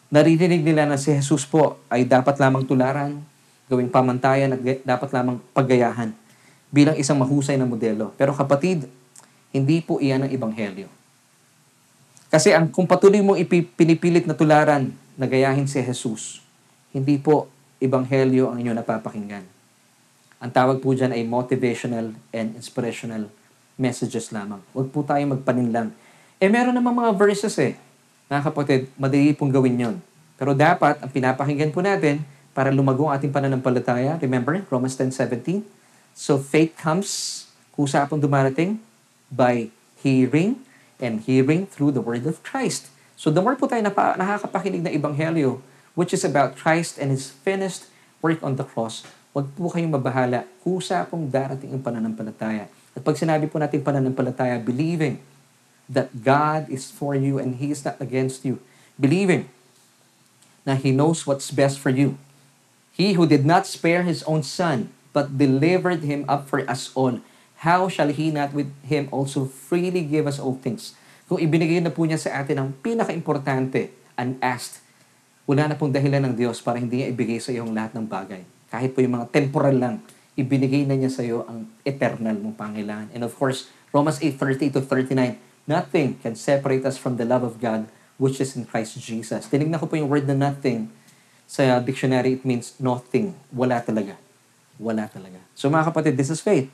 [0.07, 3.19] naririnig nila na si Jesus po ay dapat lamang tularan,
[3.67, 6.15] gawing pamantayan at dapat lamang paggayahan
[6.69, 8.11] bilang isang mahusay na modelo.
[8.19, 8.87] Pero kapatid,
[9.51, 10.87] hindi po iyan ang ebanghelyo.
[12.27, 13.39] Kasi ang kung patuloy mong
[13.79, 16.43] pinipilit na tularan na gayahin si Jesus,
[16.91, 17.47] hindi po
[17.79, 19.45] ebanghelyo ang inyong napapakinggan.
[20.37, 23.31] Ang tawag po dyan ay motivational and inspirational
[23.79, 24.61] messages lamang.
[24.75, 25.89] Huwag po tayo magpaninlang.
[26.37, 27.73] Eh meron namang mga verses eh.
[28.27, 29.95] Mga kapatid, madali pong gawin yon.
[30.37, 32.21] Pero dapat, ang pinapakinggan po natin,
[32.53, 35.61] para lumago ang ating pananampalataya, remember, Romans 10.17,
[36.17, 37.45] So faith comes,
[37.77, 38.81] kusa pong dumarating,
[39.29, 39.69] by
[40.01, 40.65] hearing,
[40.97, 42.89] and hearing through the word of Christ.
[43.13, 45.61] So the more po tayo napa, nakakapakinig na ebanghelyo,
[45.93, 47.85] which is about Christ and His finished
[48.25, 52.65] work on the cross, huwag po kayong mabahala, kusa pong darating ang pananampalataya.
[52.97, 55.21] At pag sinabi po natin pananampalataya, believing
[55.85, 58.57] that God is for you and He is not against you.
[58.97, 59.45] Believing
[60.65, 62.17] na He knows what's best for you.
[62.89, 67.17] He who did not spare His own Son, but delivered Him up for us all,
[67.65, 70.93] how shall He not with Him also freely give us all things?
[71.25, 74.85] Kung ibinigay na po niya sa atin ang pinaka-importante, unasked,
[75.49, 78.05] wala na pong dahilan ng Diyos para hindi niya ibigay sa iyo ang lahat ng
[78.05, 78.45] bagay.
[78.69, 79.95] Kahit po yung mga temporal lang,
[80.37, 83.09] ibinigay na niya sa iyo ang eternal mong pangailangan.
[83.17, 87.57] And of course, Romans 8:30 to 39, nothing can separate us from the love of
[87.57, 87.89] God
[88.21, 89.49] which is in Christ Jesus.
[89.49, 90.93] Tinignan ko po yung word na nothing
[91.47, 93.31] sa dictionary, it means nothing.
[93.55, 94.19] Wala talaga.
[94.77, 95.41] Wala talaga.
[95.57, 96.69] So mga kapatid, this is faith.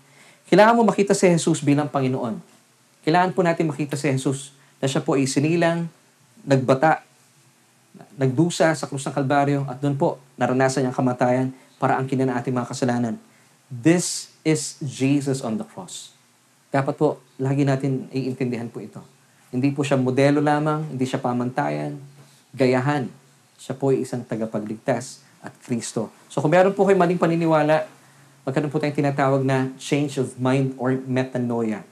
[0.51, 2.39] Kailangan mo makita si Jesus bilang Panginoon.
[3.03, 4.51] Kailangan po natin makita si Jesus
[4.83, 5.87] na siya po ay sinilang,
[6.43, 7.03] nagbata,
[8.19, 11.47] nagdusa sa krus ng Kalbaryo at doon po naranasan niyang kamatayan
[11.79, 13.15] para ang ating mga kasalanan.
[13.67, 16.11] This is Jesus on the cross.
[16.73, 18.99] Dapat po, lagi natin iintindihan po ito.
[19.53, 22.01] Hindi po siya modelo lamang, hindi siya pamantayan,
[22.49, 23.05] gayahan.
[23.61, 26.09] Siya po ay isang tagapagligtas at Kristo.
[26.33, 27.85] So kung meron po kayo maling paniniwala,
[28.43, 31.83] magkaroon po tayong tinatawag na change of mind or metanoia.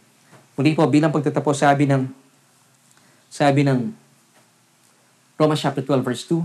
[0.60, 2.12] Muli po, bilang pagtatapos, sabi ng
[3.32, 3.96] sabi ng
[5.40, 6.44] Romans chapter 12 verse 2,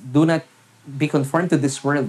[0.00, 0.42] Do not
[0.88, 2.08] be conformed to this world.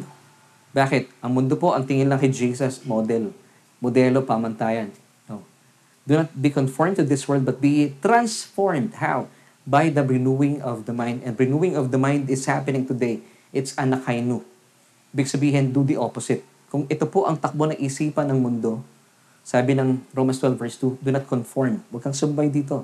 [0.71, 1.11] Bakit?
[1.19, 3.35] Ang mundo po, ang tingin lang kay Jesus, model.
[3.83, 4.95] Modelo, pamantayan.
[5.27, 5.43] No.
[6.07, 9.03] Do not be conformed to this world, but be transformed.
[9.03, 9.27] How?
[9.67, 11.27] By the renewing of the mind.
[11.27, 13.19] And renewing of the mind is happening today.
[13.51, 14.47] It's anakainu.
[15.11, 16.47] Ibig sabihin, do the opposite.
[16.67, 18.83] Kung ito po ang takbo ng isipan ng mundo,
[19.47, 21.79] sabi ng Romans 12 verse 2, do not conform.
[21.87, 22.83] Huwag kang sumbay dito.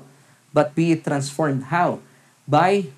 [0.54, 1.68] But be transformed.
[1.68, 2.00] How?
[2.48, 2.88] By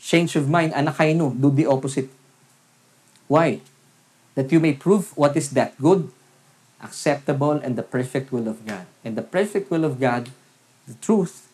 [0.00, 2.08] change of mind, anakainu, do the opposite.
[3.28, 3.60] Why?
[4.38, 6.08] That you may prove what is that good,
[6.80, 8.86] acceptable, and the perfect will of God.
[9.02, 10.30] And the perfect will of God,
[10.86, 11.50] the truth,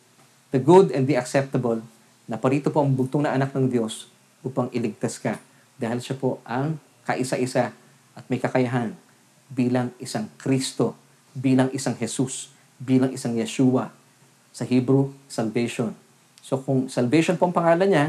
[0.53, 1.81] the good, and the acceptable,
[2.29, 4.07] na parito po ang bugtong na anak ng Diyos
[4.45, 5.41] upang iligtas ka.
[5.77, 7.73] Dahil siya po ang kaisa-isa
[8.12, 8.95] at may kakayahan
[9.53, 10.97] bilang isang Kristo,
[11.33, 13.93] bilang isang Jesus, bilang isang Yeshua.
[14.53, 15.97] Sa Hebrew, salvation.
[16.45, 18.07] So kung salvation po ang pangalan niya,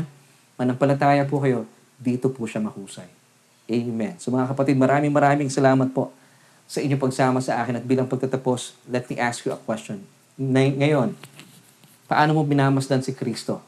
[0.59, 1.64] manampalataya po kayo,
[1.95, 3.07] dito po siya mahusay.
[3.72, 4.20] Amen.
[4.20, 6.11] So mga kapatid, maraming maraming salamat po
[6.68, 10.03] sa inyong pagsama sa akin at bilang pagtatapos, let me ask you a question.
[10.36, 11.16] Ngayon,
[12.09, 13.64] paano mo binamasdan si Kristo?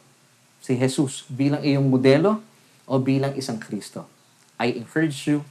[0.60, 2.42] Si Jesus bilang iyong modelo
[2.86, 4.06] o bilang isang Kristo?
[4.56, 5.44] I encourage you,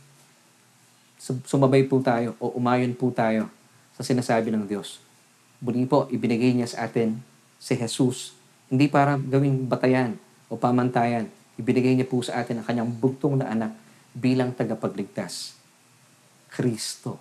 [1.21, 3.51] sumabay po tayo o umayon po tayo
[3.95, 4.99] sa sinasabi ng Diyos.
[5.63, 7.21] Muli po, ibinigay niya sa atin
[7.61, 8.35] si Jesus,
[8.69, 10.17] hindi para gawing batayan
[10.51, 13.73] o pamantayan, ibinigay niya po sa atin ang kanyang bugtong na anak
[14.13, 15.57] bilang tagapagligtas.
[16.53, 17.19] Kristo.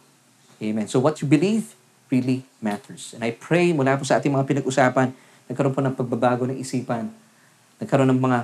[0.62, 0.86] Amen.
[0.86, 1.74] So what you believe
[2.14, 3.18] really matters.
[3.18, 5.10] And I pray mula po sa ating mga pinag-usapan,
[5.50, 7.10] nagkaroon po ng pagbabago ng isipan,
[7.82, 8.40] nagkaroon ng mga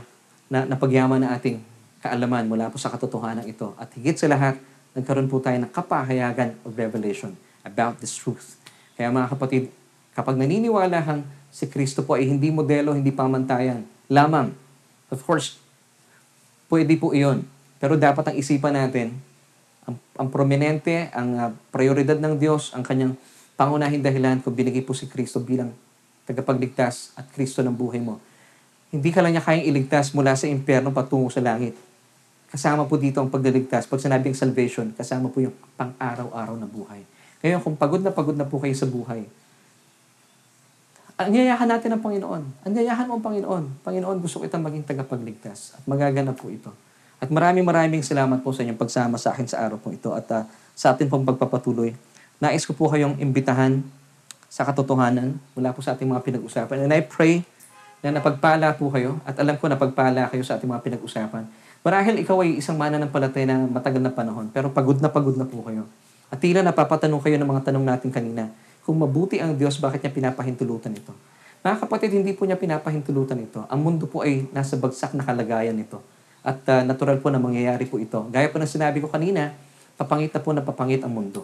[0.50, 1.62] na, napagyaman na ating
[2.02, 3.78] kaalaman mula po sa katotohanan ito.
[3.78, 4.58] At higit sa lahat,
[4.97, 8.58] nagkaroon po tayo ng kapahayagan of revelation about this truth.
[8.97, 9.64] Kaya mga kapatid,
[10.18, 11.22] kapag naniniwala hang
[11.54, 14.52] si Kristo po ay hindi modelo, hindi pamantayan, lamang,
[15.14, 15.62] of course,
[16.68, 17.45] pwede po iyon.
[17.80, 19.16] Pero dapat ang isipan natin,
[19.88, 23.16] ang, ang prominente, ang uh, prioridad ng Diyos, ang kanyang
[23.56, 25.74] pangunahing dahilan kung binigay po si Kristo bilang
[26.30, 28.22] tagapagligtas at Kristo ng buhay mo.
[28.90, 31.78] Hindi ka lang niya kayang iligtas mula sa impyerno patungo sa langit.
[32.50, 33.86] Kasama po dito ang pagdaligtas.
[33.86, 37.06] Pag sinabing salvation, kasama po yung pang-araw-araw na buhay.
[37.46, 39.30] Ngayon, kung pagod na pagod na po kayo sa buhay,
[41.22, 42.66] anyayahan natin ang Panginoon.
[42.66, 43.64] Anyayahan mo ang Panginoon.
[43.86, 45.78] Panginoon, gusto kitang maging tagapagligtas.
[45.78, 46.74] At magaganap po ito.
[47.22, 50.26] At maraming maraming salamat po sa inyong pagsama sa akin sa araw po ito at
[50.32, 51.92] uh, sa atin pong pagpapatuloy.
[52.40, 53.84] Nais ko po kayong imbitahan
[54.48, 56.88] sa katotohanan mula po sa ating mga pinag-usapan.
[56.88, 57.44] And I pray
[58.00, 61.43] na napagpala po kayo at alam ko napagpala kayo sa ating mga pinag-usapan.
[61.80, 65.64] Marahil ikaw ay isang mananampalatay na matagal na panahon, pero pagod na pagod na po
[65.64, 65.88] kayo.
[66.28, 68.52] At tila napapatanong kayo ng mga tanong natin kanina,
[68.84, 71.14] kung mabuti ang Diyos, bakit niya pinapahintulutan ito?
[71.60, 73.68] Mga kapatid, hindi po niya pinapahintulutan ito.
[73.68, 76.00] Ang mundo po ay nasa bagsak na kalagayan nito.
[76.39, 78.24] At uh, natural po na mangyayari po ito.
[78.32, 79.52] Gaya po ng sinabi ko kanina,
[80.00, 81.43] papangit na po na papangit ang mundo.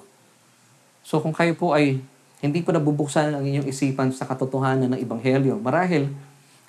[1.04, 2.00] So kung kayo po ay
[2.40, 6.08] hindi po nabubuksan ang inyong isipan sa katotohanan ng Ebanghelyo, marahil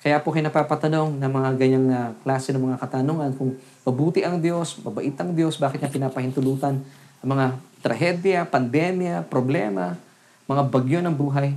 [0.07, 4.39] kaya po kayo napapatanong ng mga ganyang uh, klase ng mga katanungan kung mabuti ang
[4.39, 6.79] Diyos, mabait ang Diyos, bakit niya pinapahintulutan
[7.19, 9.99] ang mga trahedya, pandemya, problema,
[10.47, 11.51] mga bagyo ng buhay.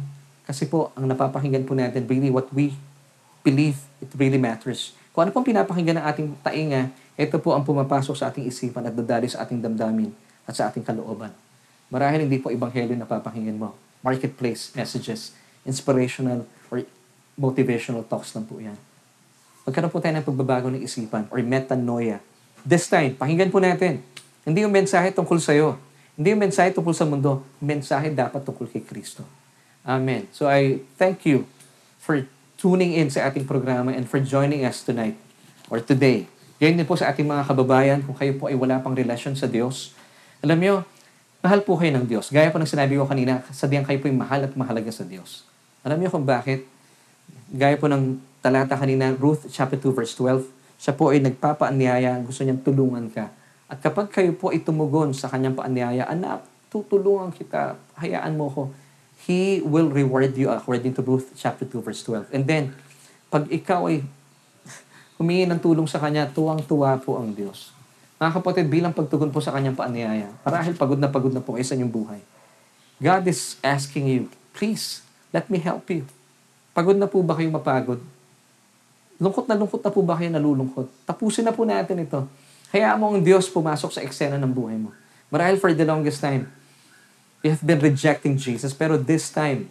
[0.51, 2.75] Kasi po, ang napapakinggan po natin, really what we
[3.47, 4.99] believe, it really matters.
[5.15, 8.99] Kung ano pong pinapakinggan ng ating tainga, ito po ang pumapasok sa ating isipan at
[8.99, 10.11] dadali sa ating damdamin
[10.43, 11.31] at sa ating kalooban.
[11.87, 13.79] Marahil hindi po ebanghelyo na papakinggan mo.
[14.03, 16.83] Marketplace messages, inspirational or
[17.41, 18.77] motivational talks lang po yan.
[19.65, 22.21] Magkaroon po tayo ng pagbabago ng isipan or metanoia.
[22.61, 24.05] This time, pakinggan po natin.
[24.45, 25.81] Hindi yung mensahe tungkol sa iyo.
[26.21, 27.41] Hindi yung mensahe tungkol sa mundo.
[27.65, 29.25] Mensahe dapat tungkol kay Kristo.
[29.81, 30.29] Amen.
[30.37, 31.49] So I thank you
[31.97, 32.29] for
[32.61, 35.17] tuning in sa ating programa and for joining us tonight
[35.73, 36.29] or today.
[36.61, 39.49] Yan din po sa ating mga kababayan, kung kayo po ay wala pang relasyon sa
[39.49, 39.97] Diyos,
[40.45, 40.85] alam nyo,
[41.41, 42.29] mahal po kayo ng Diyos.
[42.29, 45.49] Gaya po ng sinabi ko kanina, sabihan kayo po ay mahal at mahalaga sa Diyos.
[45.81, 46.69] Alam niyo kung bakit?
[47.51, 50.47] Gaya po ng talata kanina, Ruth chapter 2 verse 12,
[50.79, 53.27] siya po ay nagpapaanyaya, gusto niyang tulungan ka.
[53.67, 58.63] At kapag kayo po ay tumugon sa kanyang paanyaya, anak, tutulungan kita, hayaan mo ko.
[59.27, 62.31] He will reward you according to Ruth chapter 2 verse 12.
[62.31, 62.73] And then,
[63.29, 64.07] pag ikaw ay
[65.19, 67.75] humingi ng tulong sa kanya, tuwang-tuwa po ang Diyos.
[68.23, 71.67] Mga kapatid, bilang pagtugon po sa kanyang paanyaya, parahil pagod na pagod na po kayo
[71.67, 72.21] sa inyong buhay.
[73.03, 74.23] God is asking you,
[74.55, 75.03] please,
[75.35, 76.07] let me help you.
[76.71, 77.99] Pagod na po ba kayo mapagod?
[79.21, 80.89] Lungkot na lungkot na po ba kayo nalulungkot?
[81.05, 82.25] Tapusin na po natin ito.
[82.71, 84.95] Kaya mo ang Diyos pumasok sa eksena ng buhay mo.
[85.29, 86.47] Marahil for the longest time,
[87.43, 89.67] we have been rejecting Jesus, pero this time,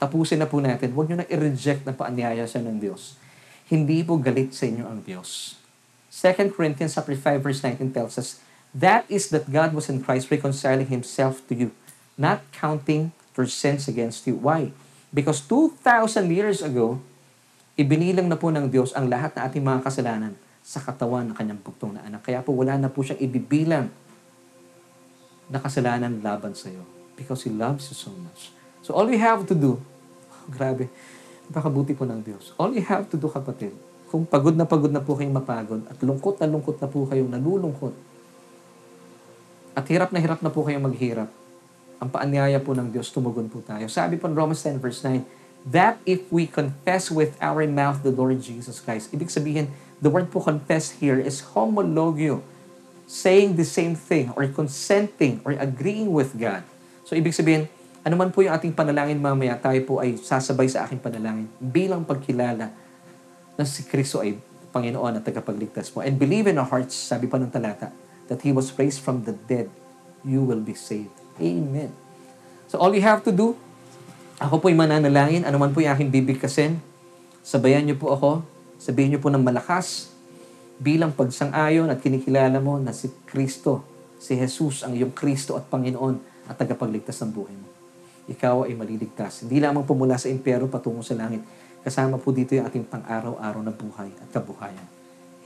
[0.00, 0.96] tapusin na po natin.
[0.96, 3.20] Huwag nyo na i-reject na paanyaya siya ng Diyos.
[3.68, 5.60] Hindi po galit sa inyo ang Diyos.
[6.08, 7.04] 2 Corinthians 5
[7.44, 8.40] verse 19 tells us,
[8.72, 11.70] That is that God was in Christ reconciling Himself to you,
[12.16, 14.34] not counting your sins against you.
[14.34, 14.72] Why?
[15.08, 17.00] Because 2,000 years ago,
[17.78, 21.60] ibinilang na po ng Diyos ang lahat na ating mga kasalanan sa katawan ng kanyang
[21.64, 22.28] bugtong na anak.
[22.28, 23.88] Kaya po wala na po siyang ibibilang
[25.48, 26.84] na kasalanan laban sa iyo.
[27.16, 28.52] Because He loves you so much.
[28.84, 30.92] So all we have to do, oh, grabe,
[31.48, 32.52] napakabuti po ng Diyos.
[32.60, 33.72] All you have to do, kapatid,
[34.12, 37.28] kung pagod na pagod na po kayong mapagod at lungkot na lungkot na po kayong
[37.28, 37.92] nalulungkot
[39.76, 41.30] at hirap na hirap na po kayong maghirap,
[41.98, 43.90] ang paanyaya po ng Diyos, tumugon po tayo.
[43.90, 45.22] Sabi po in Romans 10 verse 9,
[45.66, 50.30] that if we confess with our mouth the Lord Jesus Christ, ibig sabihin, the word
[50.30, 52.40] po confess here is homologio,
[53.10, 56.62] saying the same thing or consenting or agreeing with God.
[57.02, 57.66] So ibig sabihin,
[58.06, 62.06] ano man po yung ating panalangin mamaya, tayo po ay sasabay sa aking panalangin bilang
[62.06, 62.70] pagkilala
[63.58, 64.38] na si Kristo ay
[64.70, 66.06] Panginoon at tagapagligtas mo.
[66.06, 67.90] And believe in our hearts, sabi pa ng talata,
[68.30, 69.66] that He was raised from the dead,
[70.22, 71.12] you will be saved.
[71.38, 71.90] Amen.
[72.68, 73.54] So all you have to do,
[74.38, 76.78] ako po'y mananalangin, anuman po yung aking bibigkasin,
[77.42, 78.30] sabayan niyo po ako,
[78.78, 80.12] sabihin niyo po ng malakas,
[80.78, 83.82] bilang pagsang-ayon at kinikilala mo na si Kristo,
[84.18, 87.66] si Jesus ang iyong Kristo at Panginoon at tagapagligtas ng buhay mo.
[88.28, 89.42] Ikaw ay maliligtas.
[89.42, 91.42] Hindi lamang pumula sa impyero patungo sa langit.
[91.82, 94.86] Kasama po dito yung ating pang-araw-araw na buhay at kabuhayan.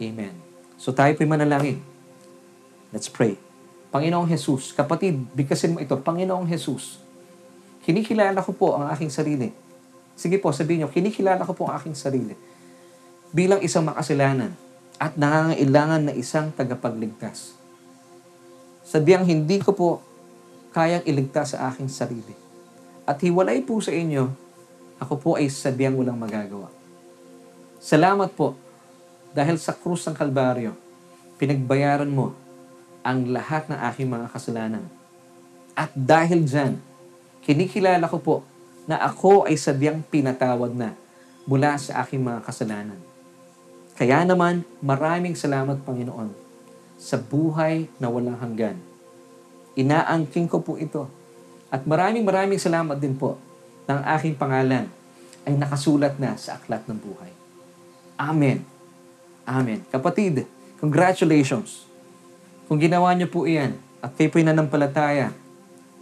[0.03, 0.35] Amen.
[0.77, 1.79] So tayo po'y manalangin.
[2.91, 3.52] Let's pray.
[3.93, 6.97] Panginoong Jesus, kapatid, bigkasin mo ito, Panginoong Jesus,
[7.85, 9.53] kinikilala ko po ang aking sarili.
[10.17, 12.33] Sige po, sabihin nyo, kinikilala ko po ang aking sarili
[13.37, 14.57] bilang isang makasalanan
[14.97, 17.53] at nangangailangan na isang tagapagligtas.
[18.81, 19.91] Sadyang hindi ko po
[20.73, 22.33] kayang iligtas sa aking sarili.
[23.05, 24.25] At hiwalay po sa inyo,
[25.01, 26.73] ako po ay sadyang walang magagawa.
[27.77, 28.57] Salamat po
[29.37, 30.73] dahil sa krus ng Kalbaryo,
[31.37, 32.42] pinagbayaran mo
[33.03, 34.85] ang lahat ng aking mga kasalanan.
[35.75, 36.79] At dahil dyan,
[37.43, 38.37] kinikilala ko po
[38.87, 40.95] na ako ay sadyang pinatawad na
[41.47, 42.99] mula sa aking mga kasalanan.
[43.99, 46.33] Kaya naman, maraming salamat Panginoon
[46.97, 48.79] sa buhay na walang hanggan.
[49.75, 51.11] Inaangking ko po ito.
[51.73, 53.41] At maraming maraming salamat din po
[53.91, 54.87] ng aking pangalan
[55.43, 57.33] ay nakasulat na sa aklat ng buhay.
[58.15, 58.63] Amen.
[59.43, 59.83] Amen.
[59.91, 60.47] Kapatid,
[60.79, 61.92] congratulations.
[62.73, 65.37] Kung ginawa niyo po iyan at kayo po'y nanampalataya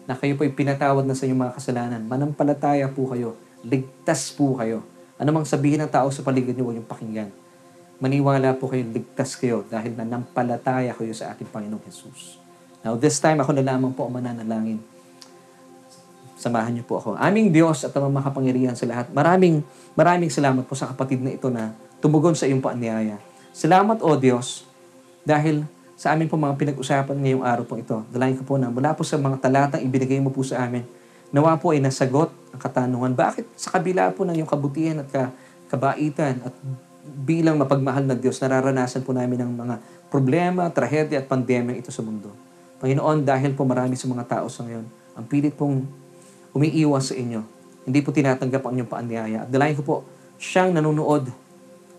[0.06, 3.34] na kayo po'y pinatawad na sa inyong mga kasalanan, manampalataya po kayo,
[3.66, 4.86] ligtas po kayo.
[5.18, 7.34] Ano mang sabihin ng tao sa paligid niyo, huwag yung pakinggan.
[7.98, 12.38] Maniwala po kayo, ligtas kayo dahil nanampalataya kayo sa ating Panginoong Jesus.
[12.86, 14.78] Now, this time, ako na lamang po ang mananalangin.
[16.38, 17.18] Samahan niyo po ako.
[17.18, 19.10] Aming Diyos at ang makapangyarihan sa lahat.
[19.10, 19.66] Maraming,
[19.98, 23.18] maraming salamat po sa kapatid na ito na tumugon sa iyong paanyaya.
[23.50, 24.62] Salamat, O Diyos,
[25.26, 25.66] dahil
[26.00, 28.00] sa amin po mga pinag-usapan ngayong araw po ito.
[28.08, 30.80] Dalayan ko po na mula po sa mga talatang ibinigay mo po sa amin,
[31.28, 33.12] nawa po ay nasagot ang katanungan.
[33.12, 35.28] Bakit sa kabila po ng iyong kabutihan at ka,
[35.68, 36.56] kabaitan at
[37.04, 39.76] bilang mapagmahal na Diyos, nararanasan po namin ang mga
[40.08, 42.32] problema, trahedya at pandemya ito sa mundo.
[42.80, 44.88] Panginoon, dahil po marami sa mga tao sa ngayon,
[45.20, 45.84] ang pilit pong
[46.56, 47.44] umiiwas sa inyo.
[47.84, 49.38] Hindi po tinatanggap ang inyong paanyaya.
[49.44, 49.96] At dalayan ko po,
[50.40, 51.28] siyang nanonood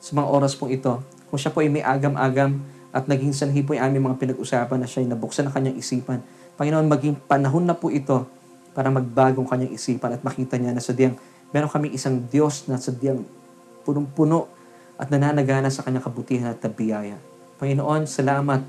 [0.01, 0.97] sa mga oras pong ito.
[1.29, 4.87] Kung siya po ay may agam-agam at naging sanhi po ay aming mga pinag-usapan na
[4.87, 6.19] siya ay nabuksan ang kanyang isipan.
[6.59, 8.27] Panginoon, maging panahon na po ito
[8.75, 11.15] para magbagong kanyang isipan at makita niya na sadyang
[11.51, 13.23] meron kami isang Diyos na sadyang
[13.83, 14.47] punong-puno
[14.99, 17.15] at nananagana sa kanyang kabutihan at tabiyaya.
[17.57, 18.61] Panginoon, salamat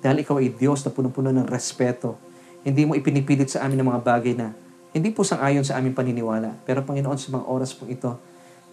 [0.00, 2.16] dahil ikaw ay Diyos na punong-puno ng respeto.
[2.60, 4.52] Hindi mo ipinipilit sa amin ng mga bagay na
[4.90, 6.60] hindi po sang-ayon sa aming paniniwala.
[6.68, 8.16] Pero Panginoon, sa mga oras po ito,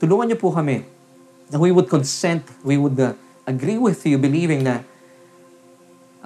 [0.01, 0.84] tulungan niyo po kami
[1.47, 3.16] na we would consent, we would uh,
[3.47, 4.84] agree with you, believing na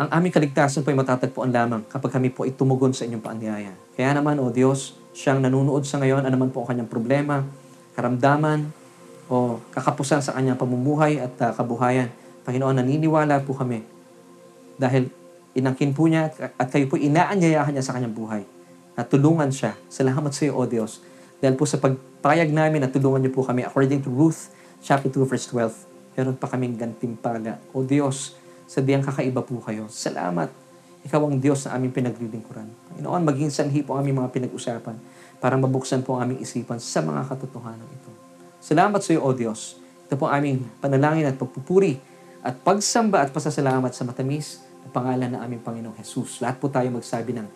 [0.02, 3.70] ang aming kaligtasan po ay matatagpuan lamang kapag kami po ay tumugon sa inyong paanyaya.
[3.94, 7.46] Kaya naman, O Diyos, siyang nanunood sa ngayon, ano man po ang kanyang problema,
[7.94, 8.66] karamdaman,
[9.30, 12.10] o kakapusan sa kanyang pamumuhay at uh, kabuhayan.
[12.42, 13.86] Panginoon, naniniwala po kami
[14.82, 15.14] dahil
[15.54, 18.42] inangkin po niya at kayo po inaanyayahan niya sa kanyang buhay
[18.98, 19.78] na tulungan siya.
[19.86, 21.06] Salamat sa iyo, O Diyos.
[21.38, 24.50] Dahil po sa pagpayag namin na tulungan niyo po kami according to Ruth
[24.82, 27.62] chapter 2 verse 12, meron pa kaming gantimpala.
[27.70, 28.41] O Diyos,
[28.72, 29.92] sabihan kakaiba po kayo.
[29.92, 30.48] Salamat.
[31.04, 32.72] Ikaw ang Diyos na aming pinaglilingkuran.
[32.96, 34.96] Panginoon, maging sanhi po ang aming mga pinag-usapan
[35.44, 38.12] para mabuksan po ang aming isipan sa mga katotohanan ito.
[38.64, 39.76] Salamat sa iyo, O Diyos.
[40.08, 42.00] Ito po ang aming panalangin at pagpupuri
[42.40, 46.40] at pagsamba at pasasalamat sa matamis na pangalan ng aming Panginoong Jesus.
[46.40, 47.48] Lahat po tayo magsabi ng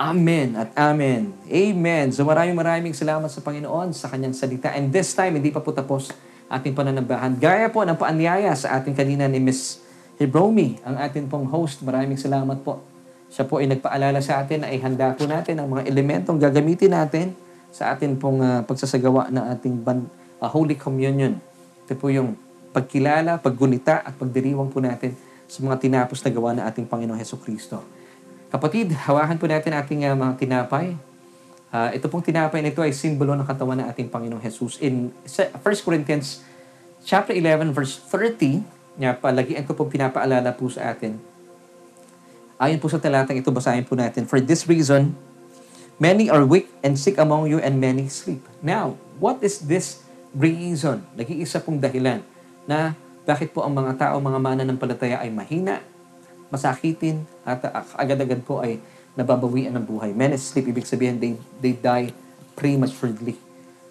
[0.00, 1.36] Amen at Amen.
[1.52, 2.06] Amen.
[2.16, 4.72] So maraming maraming salamat sa Panginoon sa kanyang salita.
[4.72, 6.14] And this time, hindi pa po tapos
[6.48, 7.36] ating pananambahan.
[7.36, 9.85] Gaya po ng paanyaya sa ating kanina ni Miss
[10.16, 11.84] Hebromi, ang ating pong host.
[11.84, 12.80] Maraming salamat po.
[13.28, 17.36] Siya po ay nagpaalala sa atin na ihanda po natin ang mga elementong gagamitin natin
[17.68, 20.08] sa atin pong uh, pagsasagawa ng ating ban,
[20.40, 21.36] uh, Holy Communion.
[21.84, 22.32] Ito po yung
[22.72, 25.12] pagkilala, paggunita at pagdiriwang po natin
[25.44, 27.84] sa mga tinapos na gawa ng ating Panginoong Heso Kristo.
[28.48, 30.96] Kapatid, hawakan po natin ating uh, mga tinapay.
[31.68, 34.80] Uh, ito pong tinapay na ito ay simbolo ng katawan ng ating Panginoong Jesus.
[34.80, 36.40] In 1 Corinthians
[37.04, 41.20] chapter 11 verse 30, nga palagian ko po pinapaalala po sa atin.
[42.56, 44.24] Ayon po sa talatang ito, basahin po natin.
[44.24, 45.12] For this reason,
[46.00, 48.40] many are weak and sick among you and many sleep.
[48.64, 50.00] Now, what is this
[50.32, 51.04] reason?
[51.12, 52.24] Nag-iisa pong dahilan
[52.64, 52.96] na
[53.28, 55.84] bakit po ang mga tao, mga mananampalataya ay mahina,
[56.48, 57.60] masakitin, at
[57.98, 58.80] agad-agad po ay
[59.12, 60.16] nababawian ng buhay.
[60.16, 62.16] Many sleep, ibig sabihin, they, they die
[62.56, 63.36] prematurely.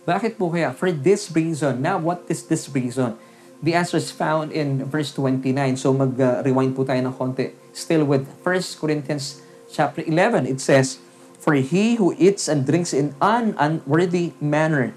[0.05, 0.73] Bakit po kaya?
[0.73, 1.81] For this reason.
[1.81, 3.17] Now, what is this reason?
[3.63, 5.77] The answer is found in verse 29.
[5.77, 7.55] So mag-rewind po tayo ng konti.
[7.71, 9.41] Still with 1 Corinthians
[9.71, 10.99] chapter 11, it says,
[11.39, 14.93] For he who eats and drinks in an unworthy manner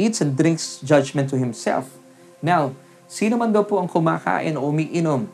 [0.00, 2.00] eats and drinks judgment to himself.
[2.40, 2.72] Now,
[3.04, 5.28] sino man daw po ang kumakain o umiinom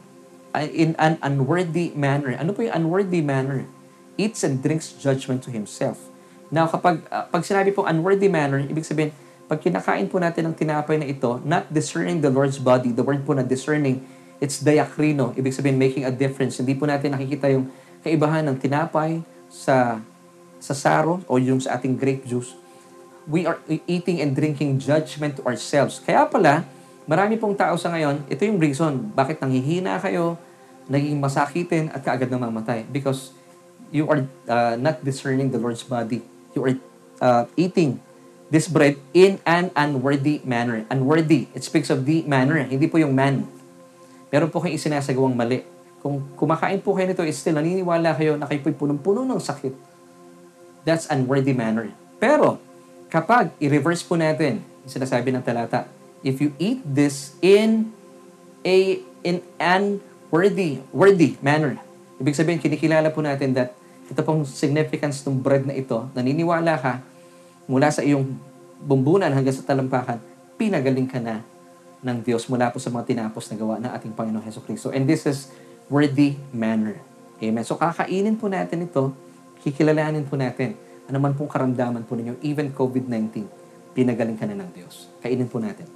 [0.75, 2.35] in an unworthy manner?
[2.35, 3.63] Ano po yung unworthy manner?
[4.19, 6.11] Eats and drinks judgment to himself.
[6.51, 9.15] Now, kapag uh, pag sinabi po unworthy manner, ibig sabihin,
[9.47, 13.23] pag kinakain po natin ang tinapay na ito, not discerning the Lord's body, the word
[13.23, 14.03] po na discerning,
[14.37, 16.61] It's diakrino, ibig sabihin making a difference.
[16.61, 17.73] Hindi po natin nakikita yung
[18.05, 19.97] kaibahan ng tinapay sa
[20.61, 22.53] sa saro o yung sa ating grape juice.
[23.25, 23.59] We are
[23.89, 26.05] eating and drinking judgment to ourselves.
[26.05, 26.69] Kaya pala,
[27.09, 30.37] marami pong tao sa ngayon, ito yung reason bakit nanghihina kayo,
[30.87, 32.85] naging masakitin at kaagad namamatay.
[32.93, 33.33] Because
[33.89, 36.21] you are uh, not discerning the Lord's body.
[36.53, 36.75] You are
[37.25, 38.05] uh, eating
[38.51, 40.87] this bread in an unworthy manner.
[40.91, 41.51] Unworthy.
[41.55, 42.63] It speaks of the manner.
[42.63, 43.47] Hindi po yung man.
[44.31, 45.63] Meron po kayong isinasagawang mali.
[46.03, 49.75] Kung kumakain po kayo nito, still naniniwala kayo na kayo po'y punong-puno ng sakit.
[50.87, 51.91] That's unworthy manner.
[52.23, 52.63] Pero,
[53.11, 55.91] kapag i-reverse po natin, sinasabi ng talata,
[56.23, 57.91] if you eat this in
[58.63, 61.79] a in an worthy worthy manner.
[62.19, 63.75] Ibig sabihin, kinikilala po natin that
[64.07, 66.93] ito pong significance ng bread na ito, naniniwala ka,
[67.67, 68.25] mula sa iyong
[68.83, 70.23] bumbunan hanggang sa talampakan,
[70.57, 71.43] pinagaling ka na
[72.01, 74.95] ng Diyos mula po sa mga tinapos na gawa ng ating Panginoong Heso Kristo.
[74.95, 75.51] And this is
[75.91, 76.99] worthy manner.
[77.43, 77.65] Amen.
[77.67, 79.13] So kakainin po natin ito,
[79.61, 80.79] kikilalanin po natin,
[81.11, 83.47] ano man pong karamdaman po ninyo, even COVID-19,
[83.93, 85.11] pinagaling ka na ng Diyos.
[85.21, 85.96] Kainin po natin.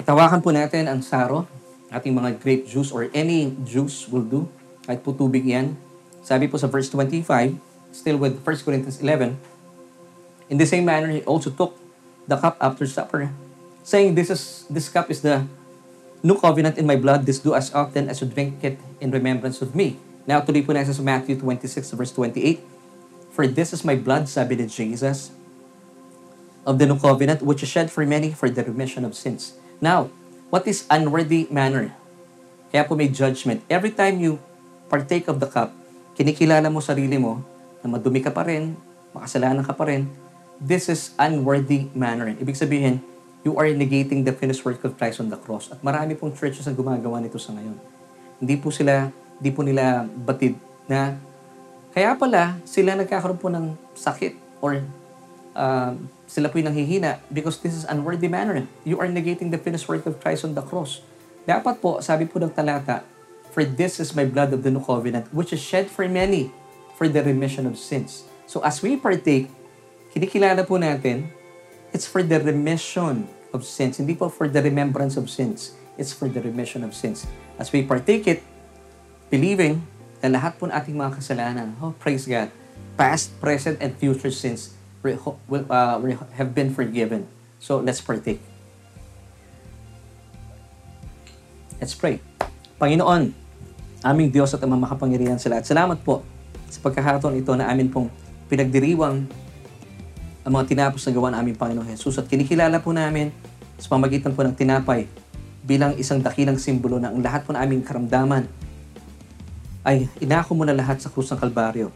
[0.00, 1.44] Tawakan po natin ang saro,
[1.92, 4.48] ating mga grape juice or any juice will do.
[4.88, 5.76] Kahit po tubig yan.
[6.24, 7.56] Sabi po sa verse 25,
[7.92, 9.36] still with 1 Corinthians 11,
[10.50, 11.78] In the same manner, he also took
[12.26, 13.30] the cup after supper,
[13.86, 15.46] saying, This is this cup is the
[16.26, 17.22] new covenant in my blood.
[17.22, 20.02] This do as often as you drink it in remembrance of me.
[20.26, 22.66] Now, tuloy po natin sa Matthew 26, verse 28.
[23.30, 25.30] For this is my blood, sabi ni Jesus,
[26.66, 29.54] of the new covenant, which is shed for many for the remission of sins.
[29.80, 30.12] Now,
[30.52, 31.96] what is unworthy manner?
[32.68, 33.64] Kaya po may judgment.
[33.66, 34.36] Every time you
[34.92, 35.72] partake of the cup,
[36.14, 37.40] kinikilala mo sarili mo
[37.80, 38.76] na madumi ka pa rin,
[39.16, 40.06] makasalanan ka pa rin,
[40.60, 42.28] this is unworthy manner.
[42.28, 43.00] Ibig sabihin,
[43.40, 45.72] you are negating the finished work of Christ on the cross.
[45.72, 47.80] At marami pong churches ang gumagawa nito sa ngayon.
[48.36, 49.08] Hindi po sila,
[49.40, 51.16] hindi po nila batid na
[51.96, 54.84] kaya pala sila nagkakaroon po ng sakit or
[55.56, 55.96] uh,
[56.30, 58.62] sila po'y nanghihina because this is unworthy manner.
[58.86, 61.02] You are negating the finished work of Christ on the cross.
[61.42, 63.02] Dapat po, sabi po ng talata,
[63.50, 66.54] For this is my blood of the new covenant, which is shed for many
[66.94, 68.22] for the remission of sins.
[68.46, 69.50] So as we partake,
[70.14, 71.34] kinikilala po natin,
[71.90, 73.98] it's for the remission of sins.
[73.98, 75.74] Hindi po for the remembrance of sins.
[75.98, 77.26] It's for the remission of sins.
[77.58, 78.46] As we partake it,
[79.34, 79.82] believing
[80.22, 82.54] na lahat po ng ating mga kasalanan, oh, praise God,
[82.94, 85.96] past, present, and future sins uh,
[86.36, 87.26] have been forgiven.
[87.60, 88.40] So let's partake.
[91.80, 92.20] Let's pray.
[92.76, 93.32] Panginoon,
[94.04, 95.64] aming Diyos at Ama makapangyarihan sa lahat.
[95.64, 96.24] Salamat po
[96.68, 98.12] sa pagkakataon ito na amin pong
[98.52, 99.24] pinagdiriwang
[100.40, 102.16] ang mga tinapos na gawa ng aming Panginoon Jesus.
[102.20, 103.32] At kinikilala po namin
[103.80, 105.08] sa pamagitan po ng tinapay
[105.64, 108.48] bilang isang dakilang simbolo na ang lahat po ng aming karamdaman
[109.84, 111.88] ay inako mo na lahat sa krus ng Kalbaryo.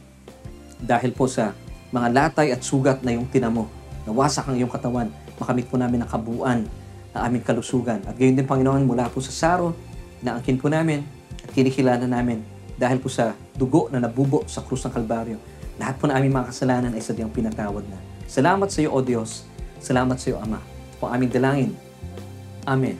[0.80, 1.56] Dahil po sa
[1.94, 3.70] mga latay at sugat na yung tinamo,
[4.02, 5.06] nawasak ang iyong katawan,
[5.38, 6.66] makamit po namin ang kabuuan
[7.14, 8.02] ng aming kalusugan.
[8.10, 9.78] At gayon din, Panginoon, mula po sa saro,
[10.18, 11.06] naangkin po namin
[11.46, 12.42] at kinikilala namin
[12.74, 15.38] dahil po sa dugo na nabubo sa krus ng Kalbaryo.
[15.78, 17.98] Lahat po ng aming mga kasalanan ay sadyang pinatawad na.
[18.26, 19.46] Salamat sa iyo, O Diyos.
[19.78, 20.58] Salamat sa iyo, Ama.
[20.98, 21.70] Po aming dalangin.
[22.66, 22.98] Amen.